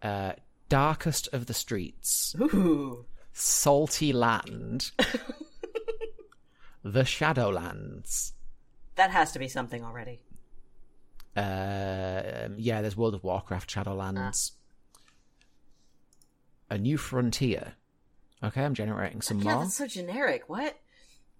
[0.00, 0.34] Uh,
[0.68, 3.06] Darkest of the Streets, Ooh.
[3.32, 4.92] Salty Land,
[6.84, 8.34] The Shadowlands.
[8.94, 10.20] That has to be something already.
[11.36, 14.52] Uh, yeah, there's World of Warcraft Shadowlands.
[16.70, 17.74] A New Frontier.
[18.42, 19.62] Okay, I'm generating some Yeah, more.
[19.64, 20.44] that's so generic.
[20.48, 20.76] What?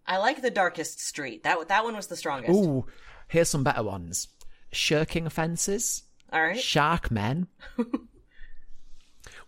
[0.07, 1.43] I like the Darkest Street.
[1.43, 2.53] That that one was the strongest.
[2.55, 2.87] Ooh,
[3.29, 4.29] here's some better ones.
[4.73, 6.05] Shirking Fences.
[6.33, 6.59] All right.
[6.59, 7.47] Shark Men,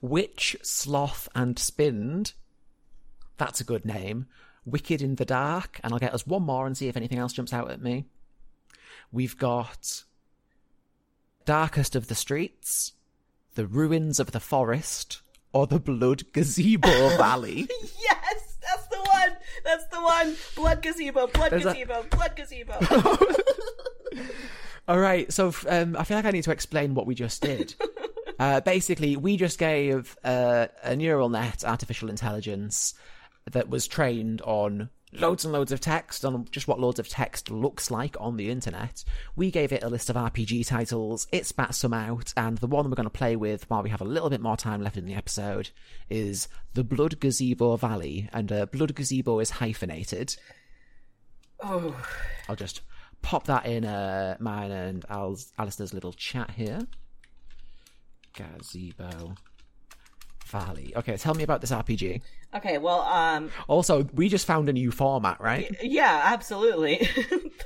[0.01, 2.33] Witch, Sloth, and Spinned.
[3.37, 4.27] That's a good name.
[4.65, 7.33] Wicked in the Dark, and I'll get us one more and see if anything else
[7.33, 8.07] jumps out at me.
[9.11, 10.05] We've got
[11.49, 12.93] Darkest of the Streets,
[13.55, 15.23] The Ruins of the Forest,
[15.55, 17.67] or The Blood Gazebo Valley.
[17.99, 19.31] Yes, that's the one.
[19.65, 20.37] That's the one.
[20.55, 21.27] Blood gazebo.
[21.29, 22.05] Blood There's a- gazebo.
[22.11, 22.75] Blood gazebo.
[24.89, 27.75] All right, so um, I feel like I need to explain what we just did.
[28.39, 32.93] uh, basically, we just gave uh, a neural net artificial intelligence
[33.51, 37.51] that was trained on loads and loads of text, on just what loads of text
[37.51, 39.05] looks like on the internet.
[39.37, 42.89] We gave it a list of RPG titles, it spat some out, and the one
[42.89, 45.07] we're going to play with while we have a little bit more time left in
[45.07, 45.71] the episode
[46.09, 50.37] is The Blood Gazebo Valley, and uh, Blood Gazebo is hyphenated.
[51.63, 51.95] oh,
[52.49, 52.81] I'll just
[53.23, 56.81] pop that in uh, mine and Al's, Alistair's little chat here.
[58.35, 59.35] Gazebo
[60.49, 60.93] Valley.
[60.97, 62.21] Okay, tell me about this RPG.
[62.57, 62.79] okay.
[62.79, 65.75] Well, um, Also, we just found a new format, right?
[65.83, 66.97] yeah, absolutely.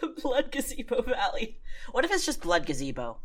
[0.01, 1.59] the Blood Gazebo Valley.
[1.93, 3.19] What if it's just Blood Gazebo?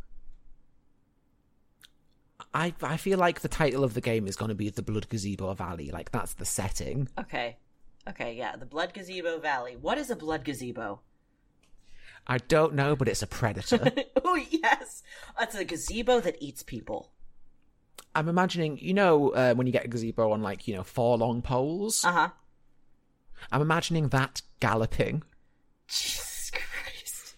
[2.54, 5.08] I I feel like the title of the game is going to be the Blood
[5.08, 5.90] Gazebo Valley.
[5.90, 7.08] Like that's the setting.
[7.18, 7.56] Okay.
[8.08, 9.76] Okay, yeah, the Blood Gazebo Valley.
[9.76, 11.00] What is a Blood Gazebo?
[12.26, 13.90] I don't know, but it's a predator.
[14.24, 15.02] oh, yes.
[15.40, 17.10] It's a gazebo that eats people.
[18.14, 21.16] I'm imagining, you know, uh, when you get a gazebo on like you know four
[21.18, 22.04] long poles.
[22.04, 22.28] Uh huh.
[23.52, 25.22] I'm imagining that galloping.
[25.86, 27.34] Jesus Christ.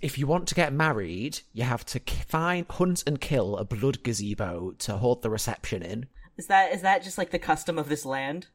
[0.00, 4.02] if you want to get married, you have to find, hunt, and kill a blood
[4.02, 6.06] gazebo to hold the reception in.
[6.36, 8.46] Is that is that just like the custom of this land?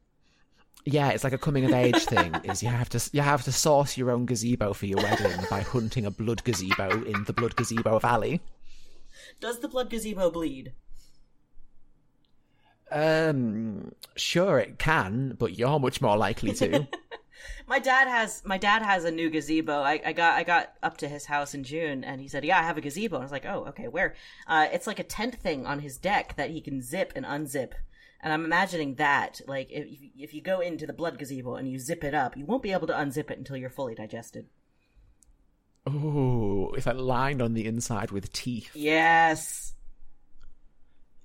[0.84, 2.34] Yeah, it's like a coming of age thing.
[2.44, 5.60] Is you have to you have to source your own gazebo for your wedding by
[5.60, 8.40] hunting a blood gazebo in the blood gazebo valley.
[9.40, 10.72] Does the blood gazebo bleed?
[12.90, 16.86] Um, sure it can, but you're much more likely to.
[17.66, 19.80] My dad has my dad has a new gazebo.
[19.80, 22.58] I, I got I got up to his house in June, and he said, "Yeah,
[22.58, 24.14] I have a gazebo." And I was like, "Oh, okay, where?"
[24.46, 27.72] Uh, it's like a tent thing on his deck that he can zip and unzip.
[28.20, 31.78] And I'm imagining that, like, if if you go into the blood gazebo and you
[31.78, 34.46] zip it up, you won't be able to unzip it until you're fully digested.
[35.88, 38.70] Ooh, it's like lined on the inside with teeth.
[38.74, 39.74] Yes.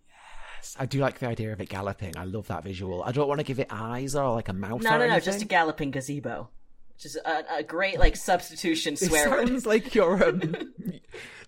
[0.10, 0.76] Yes.
[0.80, 2.18] I do like the idea of it galloping.
[2.18, 3.04] I love that visual.
[3.04, 4.82] I don't want to give it eyes or like a mouth.
[4.82, 6.50] No, no, no, just a galloping gazebo.
[6.96, 9.48] Which is a, a great like substitution It swear word.
[9.48, 10.28] sounds like you're.
[10.28, 10.42] Um,
[10.84, 11.00] I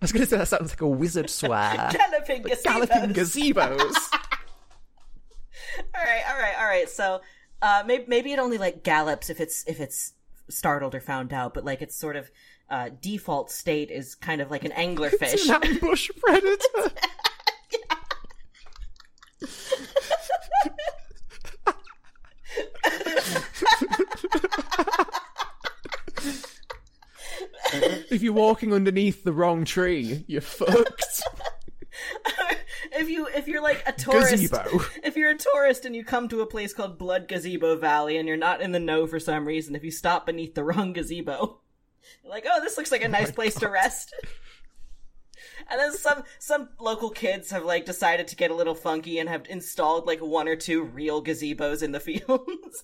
[0.01, 1.89] was going to say that sounds like a wizard swear.
[1.91, 2.63] Galloping gazebos.
[2.63, 3.57] Galloping gazebos.
[5.95, 6.87] all right, all right, all right.
[6.89, 7.21] So
[7.63, 10.13] uh, maybe maybe it only like gallops if it's if it's
[10.49, 12.29] startled or found out, but like its sort of
[12.69, 15.33] uh, default state is kind of like an anglerfish.
[15.33, 16.91] It's an ambush predator.
[28.09, 31.23] if you're walking underneath the wrong tree, you're fucked.
[32.93, 34.81] if you if you're like a tourist, Gazebo.
[35.03, 38.27] if you're a tourist and you come to a place called Blood Gazebo Valley and
[38.27, 41.59] you're not in the know for some reason, if you stop beneath the wrong gazebo,
[42.23, 44.13] you're like, oh, this looks like a oh nice place to rest.
[45.69, 49.29] And then some some local kids have like decided to get a little funky and
[49.29, 52.83] have installed like one or two real gazebos in the fields.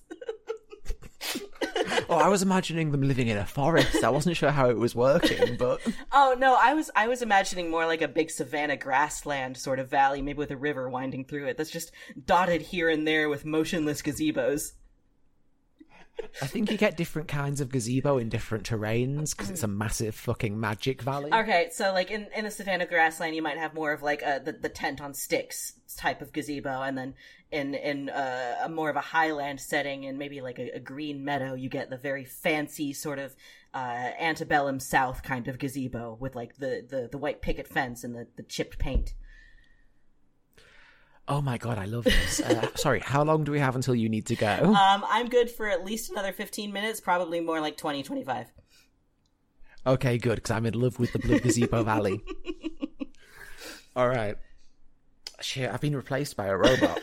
[2.10, 4.04] Oh, I was imagining them living in a forest.
[4.04, 7.70] I wasn't sure how it was working, but oh no, I was I was imagining
[7.70, 11.48] more like a big savanna grassland sort of valley, maybe with a river winding through
[11.48, 11.58] it.
[11.58, 11.92] That's just
[12.26, 14.74] dotted here and there with motionless gazebos.
[16.42, 20.16] I think you get different kinds of gazebo in different terrains because it's a massive
[20.16, 21.32] fucking magic valley.
[21.34, 24.42] Okay, so like in, in the savanna grassland, you might have more of like a,
[24.44, 27.14] the the tent on sticks type of gazebo, and then
[27.52, 31.24] in in uh, a more of a highland setting, and maybe like a, a green
[31.24, 33.36] meadow, you get the very fancy sort of
[33.76, 38.16] uh, antebellum South kind of gazebo with like the, the, the white picket fence and
[38.16, 39.14] the, the chipped paint.
[41.28, 42.40] Oh my god, I love this.
[42.40, 44.76] Uh, sorry, how long do we have until you need to go?
[44.86, 48.48] Um, I'm good for at least another 15 minutes, probably more like 20, 25.
[49.88, 52.22] Okay, good, because I'm in love with the Blue Gazebo Valley.
[53.96, 54.36] All right.
[55.42, 57.00] Shit, I've been replaced by a robot.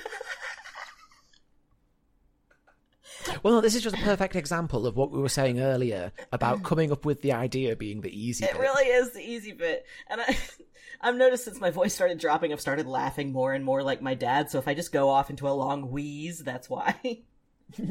[3.43, 6.93] Well, this is just a perfect example of what we were saying earlier about coming
[6.93, 8.61] up with the idea being the easy It bit.
[8.61, 9.85] really is the easy bit.
[10.09, 10.37] And I,
[11.01, 14.15] I've noticed since my voice started dropping, I've started laughing more and more like my
[14.15, 14.51] dad.
[14.51, 16.95] So if I just go off into a long wheeze, that's why.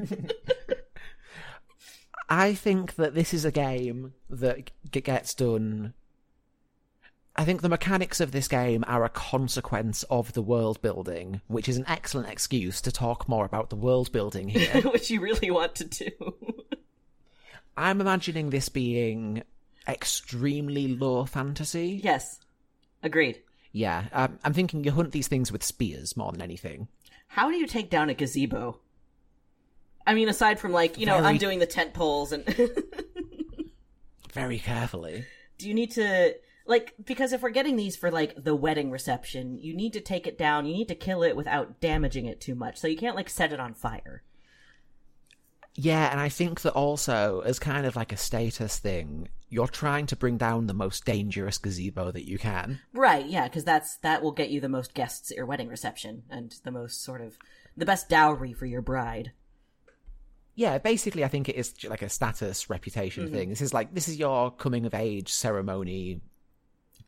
[2.29, 5.93] I think that this is a game that gets done.
[7.41, 11.67] I think the mechanics of this game are a consequence of the world building, which
[11.67, 14.83] is an excellent excuse to talk more about the world building here.
[14.83, 16.09] Which you really want to do.
[17.77, 19.41] I'm imagining this being
[19.87, 21.99] extremely low fantasy.
[22.03, 22.39] yes.
[23.01, 23.41] Agreed.
[23.71, 26.89] Yeah, um, I'm thinking you hunt these things with spears more than anything.
[27.25, 28.77] How do you take down a gazebo?
[30.05, 32.45] I mean, aside from like, you know, Very- undoing the tent poles and
[34.31, 35.25] Very carefully.
[35.57, 39.57] do you need to like because if we're getting these for like the wedding reception,
[39.59, 42.55] you need to take it down, you need to kill it without damaging it too
[42.55, 42.77] much.
[42.77, 44.23] So you can't like set it on fire.
[45.73, 50.05] Yeah, and I think that also, as kind of like a status thing, you're trying
[50.07, 52.79] to bring down the most dangerous gazebo that you can.
[52.93, 56.23] Right, yeah, because that's that will get you the most guests at your wedding reception
[56.29, 57.37] and the most sort of
[57.77, 59.31] the best dowry for your bride.
[60.55, 63.33] Yeah, basically, I think it is like a status reputation Mm-hmm.
[63.33, 63.49] thing.
[63.49, 66.19] This is like this is your coming of age ceremony,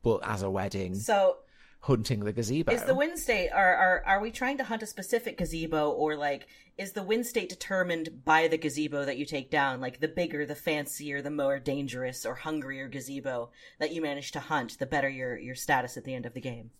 [0.03, 1.37] but as a wedding, So
[1.79, 2.71] hunting the gazebo.
[2.71, 6.15] is the win state are, are are we trying to hunt a specific gazebo or
[6.15, 9.81] like is the win state determined by the gazebo that you take down?
[9.81, 14.39] Like the bigger, the fancier, the more dangerous or hungrier gazebo that you manage to
[14.39, 16.71] hunt, the better your your status at the end of the game.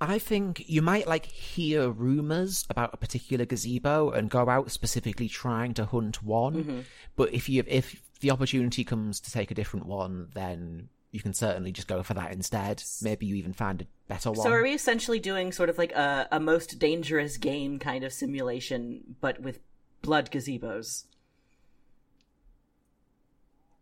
[0.00, 5.28] I think you might like hear rumors about a particular gazebo and go out specifically
[5.28, 6.54] trying to hunt one.
[6.54, 6.80] Mm-hmm.
[7.14, 11.34] But if you if the opportunity comes to take a different one, then you can
[11.34, 12.82] certainly just go for that instead.
[13.02, 14.40] Maybe you even find a better one.
[14.40, 18.12] So are we essentially doing sort of like a, a most dangerous game kind of
[18.14, 19.60] simulation, but with
[20.00, 21.04] blood gazebos?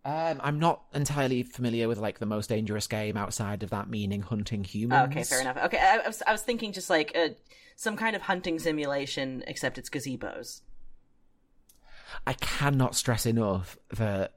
[0.04, 4.22] Um, I'm not entirely familiar with like the most dangerous game outside of that meaning
[4.22, 5.00] hunting humans.
[5.00, 5.58] Oh, okay, fair enough.
[5.58, 7.36] Okay, I, I, was, I was thinking just like a,
[7.76, 10.62] some kind of hunting simulation, except it's gazebos.
[12.26, 14.34] I cannot stress enough that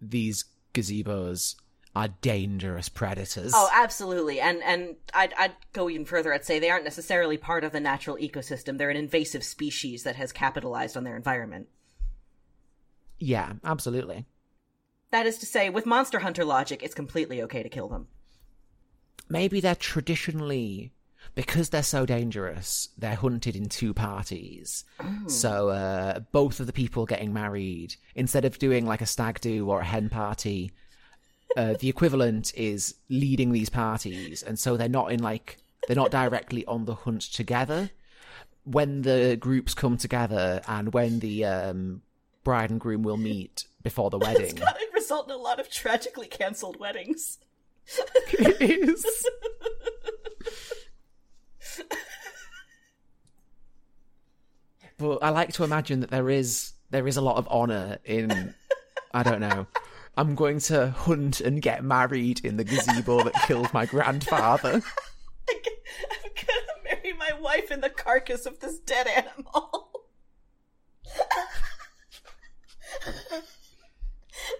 [0.00, 1.54] these gazebos
[1.96, 3.52] are dangerous predators.
[3.54, 4.40] Oh, absolutely.
[4.40, 6.32] And and I'd I'd go even further.
[6.34, 8.78] I'd say they aren't necessarily part of the natural ecosystem.
[8.78, 11.68] They're an invasive species that has capitalized on their environment.
[13.18, 14.26] yeah, absolutely.
[15.12, 18.08] That is to say, with Monster Hunter logic, it's completely okay to kill them.
[19.28, 20.92] maybe they're traditionally
[21.34, 24.84] because they're so dangerous they're hunted in two parties
[25.26, 29.70] so uh, both of the people getting married instead of doing like a stag do
[29.70, 30.70] or a hen party
[31.56, 36.10] uh, the equivalent is leading these parties and so they're not in like they're not
[36.10, 37.90] directly on the hunt together
[38.64, 42.02] when the groups come together and when the um,
[42.42, 45.70] bride and groom will meet before the wedding That would result in a lot of
[45.70, 47.38] tragically cancelled weddings.
[48.32, 49.04] it is
[54.98, 58.54] but I like to imagine that there is there is a lot of honor in
[59.12, 59.66] I don't know.
[60.16, 64.74] I'm going to hunt and get married in the gazebo that killed my grandfather.
[65.50, 69.90] I'm gonna marry my wife in the carcass of this dead animal.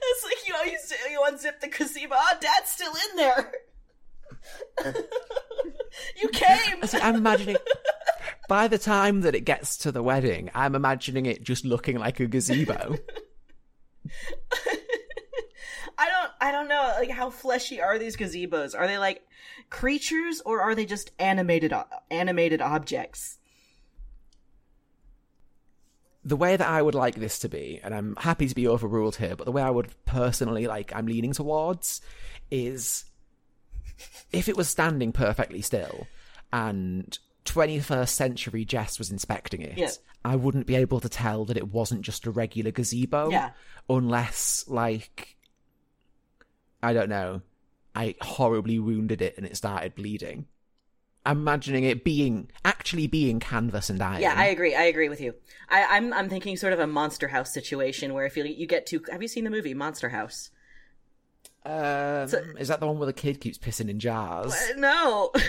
[0.03, 0.79] it's like you know you,
[1.11, 2.15] you unzip the gazebo.
[2.17, 3.53] Oh, Dad's still in there.
[6.21, 6.83] you came.
[6.85, 7.57] See, I'm imagining.
[8.49, 12.21] By the time that it gets to the wedding, I'm imagining it just looking like
[12.21, 12.97] a gazebo.
[15.99, 18.79] I don't I don't know like how fleshy are these gazebos?
[18.79, 19.23] Are they like
[19.71, 23.39] creatures or are they just animated uh, animated objects?
[26.27, 29.17] the way that I would like this to be, and I'm happy to be overruled
[29.17, 32.01] here, but the way I would personally like I'm leaning towards
[32.51, 33.05] is
[34.33, 36.07] if it was standing perfectly still
[36.51, 39.91] and 21st century Jess was inspecting it, Yeah.
[40.25, 43.31] I wouldn't be able to tell that it wasn't just a regular gazebo.
[43.31, 43.51] Yeah.
[43.91, 45.37] Unless, like,
[46.85, 47.43] I don't know,
[47.95, 50.47] I horribly wounded it and it started bleeding.
[51.27, 54.21] I'm imagining it being, actually being canvas and iron.
[54.21, 54.75] Yeah, I agree.
[54.75, 55.35] I agree with you.
[55.71, 58.85] I, I'm I'm thinking sort of a Monster House situation where if you you get
[58.85, 59.03] too.
[59.11, 60.51] Have you seen the movie Monster House?
[61.65, 62.29] Um,
[62.59, 64.55] is that the one where the kid keeps pissing in jars?
[64.77, 65.33] No.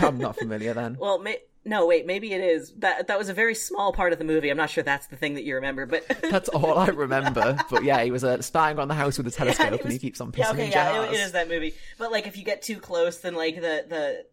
[0.00, 0.96] I'm not familiar then.
[1.00, 2.06] well, may, no, wait.
[2.06, 2.72] Maybe it is.
[2.78, 4.50] That that was a very small part of the movie.
[4.50, 7.56] I'm not sure that's the thing that you remember, but That's all I remember.
[7.70, 9.92] But yeah, he was uh, spying on the house with a telescope he and was-
[9.92, 11.74] he keeps on pissing yeah, okay, yeah, it, it is that movie.
[11.98, 14.26] But like, if you get too close, then like the the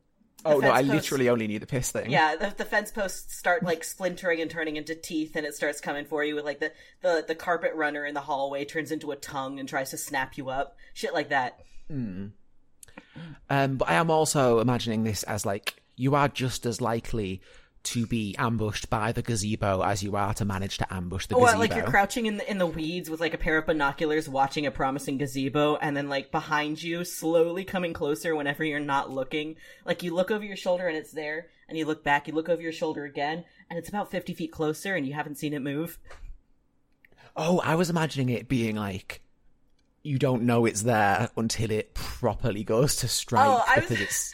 [0.45, 2.09] oh no, I posts- literally only knew the piss thing.
[2.09, 5.79] Yeah, the, the fence posts start like splintering and turning into teeth, and it starts
[5.81, 6.71] coming for you with like the,
[7.01, 10.37] the the carpet runner in the hallway turns into a tongue and tries to snap
[10.37, 11.59] you up, shit like that.
[13.49, 17.41] Um, but I am also imagining this as like you are just as likely
[17.81, 21.45] to be ambushed by the gazebo as you are to manage to ambush the Or
[21.45, 21.59] gazebo.
[21.59, 24.65] like you're crouching in the in the weeds with like a pair of binoculars, watching
[24.65, 29.55] a promising gazebo, and then like behind you, slowly coming closer whenever you're not looking.
[29.85, 32.49] Like you look over your shoulder and it's there, and you look back, you look
[32.49, 35.61] over your shoulder again, and it's about fifty feet closer, and you haven't seen it
[35.61, 35.97] move.
[37.35, 39.21] oh, I was imagining it being like
[40.03, 44.01] you don't know it's there until it properly goes to strike Oh, I was- because
[44.01, 44.33] it's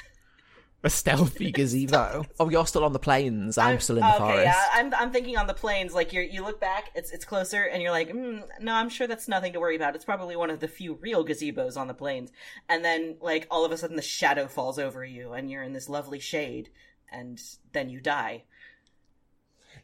[0.86, 2.26] a stealthy gazebo.
[2.40, 3.58] oh, you're still on the plains.
[3.58, 4.46] I'm, still in the okay, forest.
[4.46, 5.94] yeah, I'm I'm thinking on the plains.
[5.94, 9.08] Like you you look back, it's it's closer, and you're like, mm, no, I'm sure
[9.08, 9.96] that's nothing to worry about.
[9.96, 12.32] It's probably one of the few real gazebos on the plains.
[12.70, 15.74] And then like all of a sudden, the shadow falls over you, and you're in
[15.74, 16.70] this lovely shade,
[17.12, 17.42] and
[17.74, 18.44] then you die.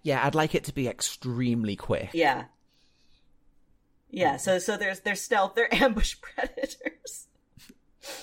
[0.04, 2.12] Yeah, I'd like it to be extremely quick.
[2.14, 2.46] Yeah.
[4.10, 7.28] Yeah, so so there's there's stealth, they're ambush predators.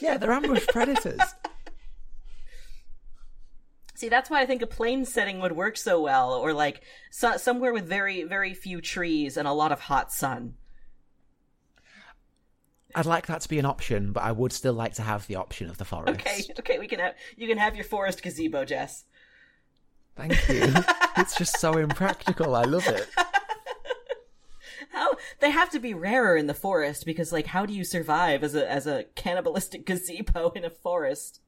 [0.00, 1.20] Yeah, they're ambush predators.
[3.98, 7.36] See, that's why I think a plain setting would work so well, or like so,
[7.36, 10.54] somewhere with very very few trees and a lot of hot sun.
[12.94, 15.34] I'd like that to be an option, but I would still like to have the
[15.34, 16.20] option of the forest.
[16.20, 19.04] Okay, okay, we can have you can have your forest gazebo, Jess.
[20.14, 20.72] Thank you.
[21.16, 22.54] it's just so impractical.
[22.54, 23.08] I love it.
[24.92, 28.44] How they have to be rarer in the forest because like how do you survive
[28.44, 31.40] as a as a cannibalistic gazebo in a forest?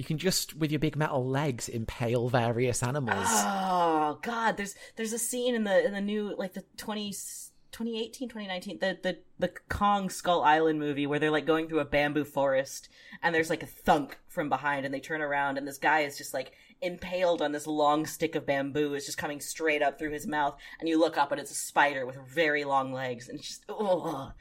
[0.00, 3.26] You can just, with your big metal legs, impale various animals.
[3.28, 8.30] Oh god, there's there's a scene in the in the new like the 20 2018
[8.30, 12.24] 2019 the the the Kong Skull Island movie where they're like going through a bamboo
[12.24, 12.88] forest
[13.22, 16.16] and there's like a thunk from behind and they turn around and this guy is
[16.16, 20.12] just like impaled on this long stick of bamboo is just coming straight up through
[20.12, 23.38] his mouth and you look up and it's a spider with very long legs and
[23.38, 24.32] it's just oh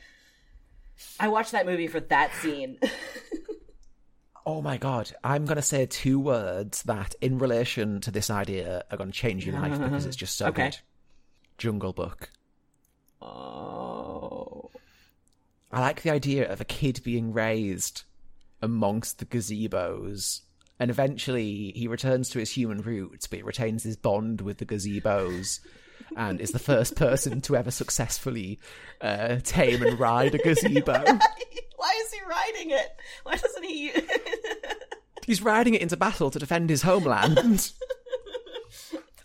[1.20, 2.80] I watched that movie for that scene.
[4.50, 8.84] Oh my god, I'm going to say two words that, in relation to this idea,
[8.90, 10.72] are going to change your life because it's just so Okay.
[10.72, 10.78] good.
[11.60, 12.32] Jungle Book.
[13.22, 14.72] oh.
[15.72, 18.02] I like the idea of a kid being raised
[18.60, 20.42] amongst the gazebos,
[20.80, 24.66] and eventually he returns to his human roots, but he retains his bond with the
[24.66, 25.60] gazebos,
[26.18, 28.60] and is the first person to ever successfully
[29.00, 31.06] uh, tame and ride a gazebo.
[31.80, 32.90] Why is he riding it?
[33.24, 33.92] Why doesn't he
[35.26, 37.72] He's riding it into battle to defend his homeland.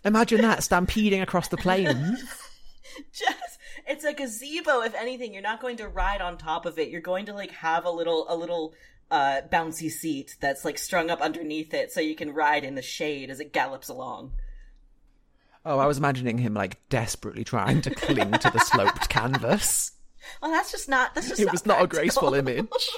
[0.05, 2.23] Imagine that stampeding across the plains.
[3.11, 6.87] just it's a gazebo if anything you're not going to ride on top of it
[6.89, 8.73] you're going to like have a little a little
[9.11, 12.81] uh bouncy seat that's like strung up underneath it so you can ride in the
[12.81, 14.31] shade as it gallops along
[15.67, 19.93] Oh, I was imagining him like desperately trying to cling to the sloped canvas.
[20.41, 22.67] Well that's just not that's just It was not a graceful image.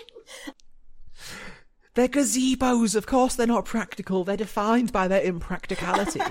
[1.94, 4.24] They're gazebos, of course they're not practical.
[4.24, 6.20] They're defined by their impracticality.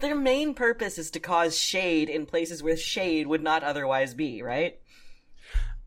[0.00, 4.42] their main purpose is to cause shade in places where shade would not otherwise be
[4.42, 4.78] right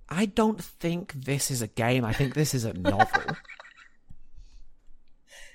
[0.10, 2.04] I don't think this is a game.
[2.04, 3.24] I think this is a novel.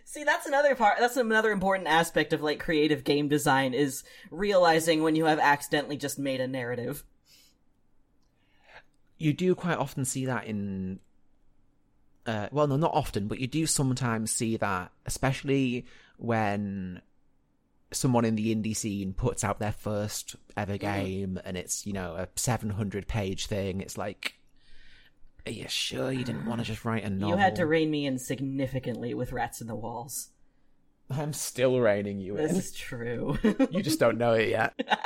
[0.05, 0.99] See, that's another part.
[1.01, 5.97] That's another important aspect of like creative game design is realizing when you have accidentally
[5.97, 7.03] just made a narrative.
[9.25, 10.99] You do quite often see that in
[12.27, 15.85] uh, well no not often but you do sometimes see that especially
[16.17, 17.01] when
[17.93, 22.15] someone in the indie scene puts out their first ever game and it's you know
[22.17, 24.35] a 700 page thing it's like
[25.47, 27.91] are you sure you didn't want to just write a novel You had to rein
[27.91, 30.31] me in significantly with Rats in the Walls.
[31.11, 33.39] i'm still reining you This in is true.
[33.71, 34.73] you just don't know it yet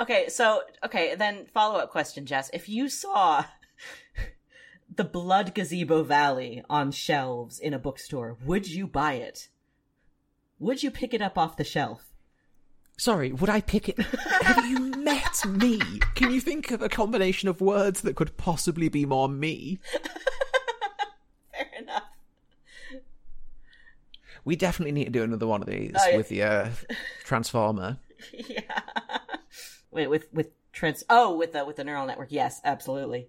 [0.00, 2.50] okay, so okay, then follow up question, Jess.
[2.52, 3.44] If you saw
[4.94, 9.48] the Blood Gazebo Valley on shelves in a bookstore, would you buy it?
[10.58, 12.04] Would you pick it up off the shelf?
[12.98, 13.98] Sorry, would I pick it?
[13.98, 15.80] Have you met me?
[16.14, 19.78] Can you think of a combination of words that could possibly be more me?
[21.54, 22.02] Fair enough.
[24.44, 26.16] We definitely need to do another one of these Oh, yeah.
[26.18, 26.68] with the uh,
[27.24, 27.96] Transformer.
[28.34, 28.80] yeah.
[29.90, 32.30] Wait, with with trans oh with the with the neural network.
[32.30, 33.28] Yes, absolutely.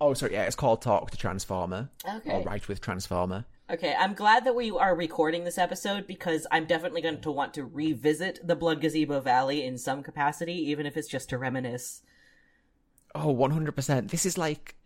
[0.00, 1.88] Oh, sorry, yeah, it's called Talk to Transformer.
[2.06, 2.30] Okay.
[2.30, 3.44] Or Write with Transformer.
[3.70, 7.54] Okay, I'm glad that we are recording this episode because I'm definitely going to want
[7.54, 12.02] to revisit the Blood Gazebo Valley in some capacity, even if it's just to reminisce.
[13.14, 14.10] Oh, 100%.
[14.10, 14.76] This is like.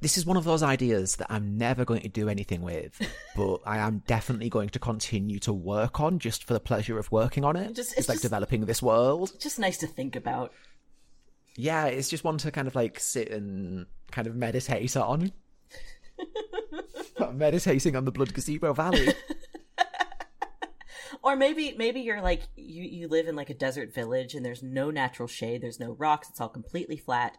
[0.00, 3.00] This is one of those ideas that I'm never going to do anything with,
[3.36, 7.10] but I am definitely going to continue to work on just for the pleasure of
[7.10, 7.74] working on it.
[7.74, 9.32] Just- it's, it's like just- developing this world.
[9.40, 10.52] Just nice to think about.
[11.56, 15.32] Yeah, it's just one to kind of like sit and kind of meditate on.
[17.32, 19.08] Meditating on the Blood Gazebo Valley.
[21.22, 24.62] Or maybe maybe you're like you you live in like a desert village and there's
[24.62, 27.36] no natural shade, there's no rocks, it's all completely flat,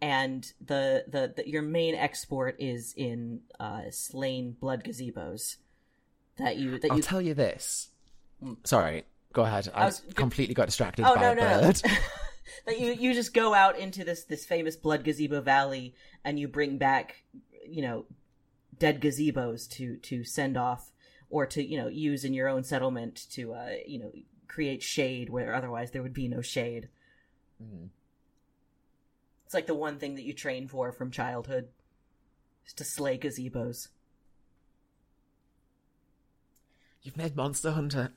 [0.00, 5.56] and the the, the your main export is in uh, slain blood gazebos
[6.38, 7.90] that you that I'll you tell you this.
[8.64, 9.68] Sorry, go ahead.
[9.74, 11.60] I, was- completely got distracted Oh by no a no no.
[11.62, 11.82] bird.
[12.66, 15.94] that you you just go out into this this famous blood gazebo valley
[16.24, 17.22] and you bring back
[17.66, 18.06] you know
[18.78, 20.90] dead gazebos to to send off
[21.30, 24.10] or to you know use in your own settlement to uh you know
[24.46, 26.88] create shade where otherwise there would be no shade.
[27.62, 27.88] Mm.
[29.48, 31.68] It's like the one thing that you train for from childhood
[32.66, 33.88] is to slay gazebos.
[37.00, 38.12] You've made Monster Hunter.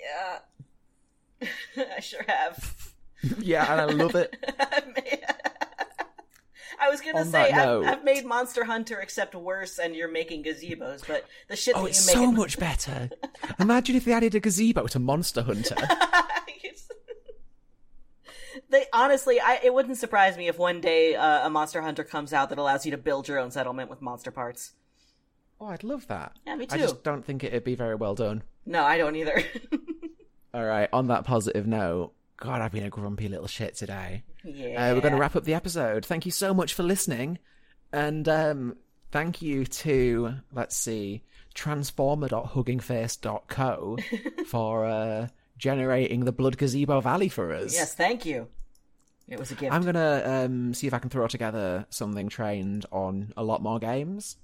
[0.00, 1.48] Yeah.
[1.94, 2.94] I sure have.
[3.38, 4.34] yeah, and I love it.
[6.80, 10.44] I was gonna On say I've, I've made Monster Hunter except worse, and you're making
[10.44, 11.06] gazebos.
[11.06, 13.10] But the shit Oh, that you make so much better.
[13.58, 15.76] Imagine if they added a gazebo to Monster Hunter.
[18.74, 22.32] They honestly, I it wouldn't surprise me if one day uh, a Monster Hunter comes
[22.32, 24.72] out that allows you to build your own settlement with monster parts.
[25.60, 26.32] Oh, I'd love that.
[26.46, 26.74] Yeah, me too.
[26.74, 28.42] I just don't think it'd be very well done.
[28.66, 29.42] No, I don't either.
[30.54, 34.24] All right, on that positive note, God, I've been a grumpy little shit today.
[34.44, 36.04] yeah, Uh, we're going to wrap up the episode.
[36.04, 37.38] Thank you so much for listening.
[37.92, 38.76] And um,
[39.12, 41.22] thank you to, let's see,
[41.54, 43.96] transformer.huggingface.co
[44.46, 47.72] for uh, generating the Blood Gazebo Valley for us.
[47.74, 48.48] Yes, thank you.
[49.28, 49.72] It was a gift.
[49.72, 53.62] I'm going to um, see if I can throw together something trained on a lot
[53.62, 54.36] more games.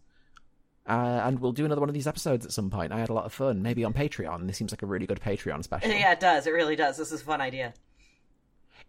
[0.87, 2.91] Uh, and we'll do another one of these episodes at some point.
[2.91, 3.63] I had a lot of fun.
[3.63, 4.47] Maybe on Patreon.
[4.47, 5.91] This seems like a really good Patreon special.
[5.91, 6.47] Yeah, it does.
[6.47, 6.97] It really does.
[6.97, 7.75] This is a fun idea.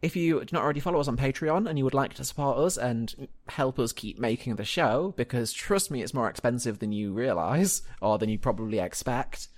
[0.01, 2.57] If you do not already follow us on Patreon and you would like to support
[2.57, 6.91] us and help us keep making the show, because trust me, it's more expensive than
[6.91, 9.49] you realise, or than you probably expect,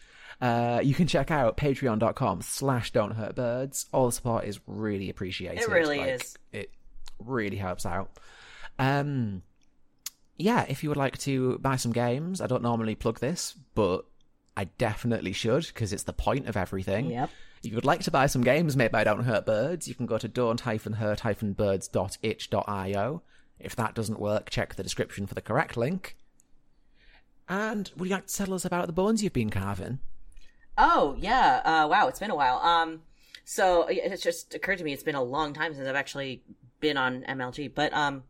[0.42, 3.88] uh, you can check out patreon.com slash don't hurt birds.
[3.92, 5.62] All the support is really appreciated.
[5.62, 6.38] It really is.
[6.52, 6.72] It
[7.20, 8.18] really helps out.
[8.80, 9.44] Um,
[10.38, 14.06] yeah, if you would like to buy some games, I don't normally plug this, but
[14.58, 17.12] I definitely should, because it's the point of everything.
[17.12, 17.30] Yep.
[17.64, 20.06] If you would like to buy some games made by Don't Hurt Birds, you can
[20.06, 23.22] go to don't-hurt-birds.itch.io.
[23.60, 26.18] If that doesn't work, check the description for the correct link.
[27.48, 30.00] And would you like to tell us about the bones you've been carving?
[30.78, 31.62] Oh yeah.
[31.64, 32.58] Uh, wow, it's been a while.
[32.58, 33.02] Um,
[33.46, 36.44] so it just occurred to me it's been a long time since I've actually
[36.80, 37.74] been on MLG.
[37.74, 38.24] But um,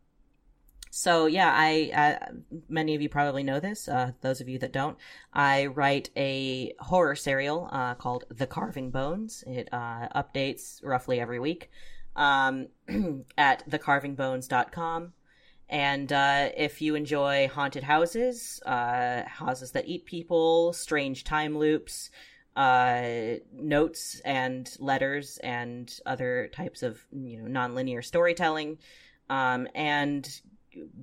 [0.90, 2.32] so yeah, I uh,
[2.70, 3.88] many of you probably know this.
[3.88, 4.98] Uh, those of you that don't,
[5.34, 9.44] I write a horror serial uh, called The Carving Bones.
[9.48, 11.70] It uh, updates roughly every week
[12.16, 12.68] um,
[13.38, 15.14] at thecarvingbones.com.
[15.70, 22.12] And uh, if you enjoy haunted houses, uh, houses that eat people, strange time loops,
[22.56, 28.78] uh, notes and letters, and other types of you know nonlinear storytelling,
[29.30, 30.42] um, and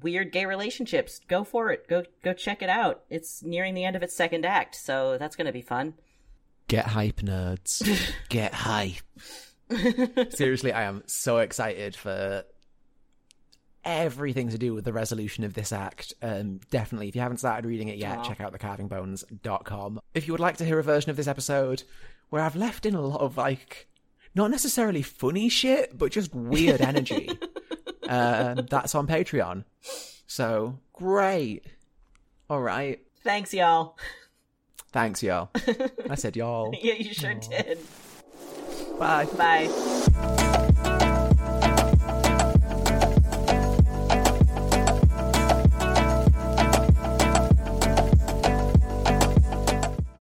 [0.01, 1.88] weird gay relationships, go for it.
[1.88, 3.03] Go go check it out.
[3.11, 5.94] It's nearing the end of its second act, so that's going to be fun.
[6.68, 8.12] Get hype, nerds.
[8.28, 9.03] Get hype.
[10.30, 12.44] Seriously, I am so excited for
[13.85, 16.14] everything to do with the resolution of this act.
[16.22, 20.01] Um, definitely, if you haven't started reading it yet, check out thecarvingbones.com.
[20.14, 21.83] If you would like to hear a version of this episode
[22.31, 23.89] where I've left in a lot of like,
[24.35, 27.31] not necessarily funny shit, but just weird energy,
[28.09, 29.64] um, that's on Patreon.
[30.26, 31.64] So great.
[32.49, 33.01] All right.
[33.22, 33.97] Thanks, y'all.
[34.93, 35.51] Thanks, y'all.
[36.11, 36.74] I said y'all.
[36.81, 37.78] Yeah, you sure did.
[38.99, 39.26] Bye.
[39.37, 40.47] Bye.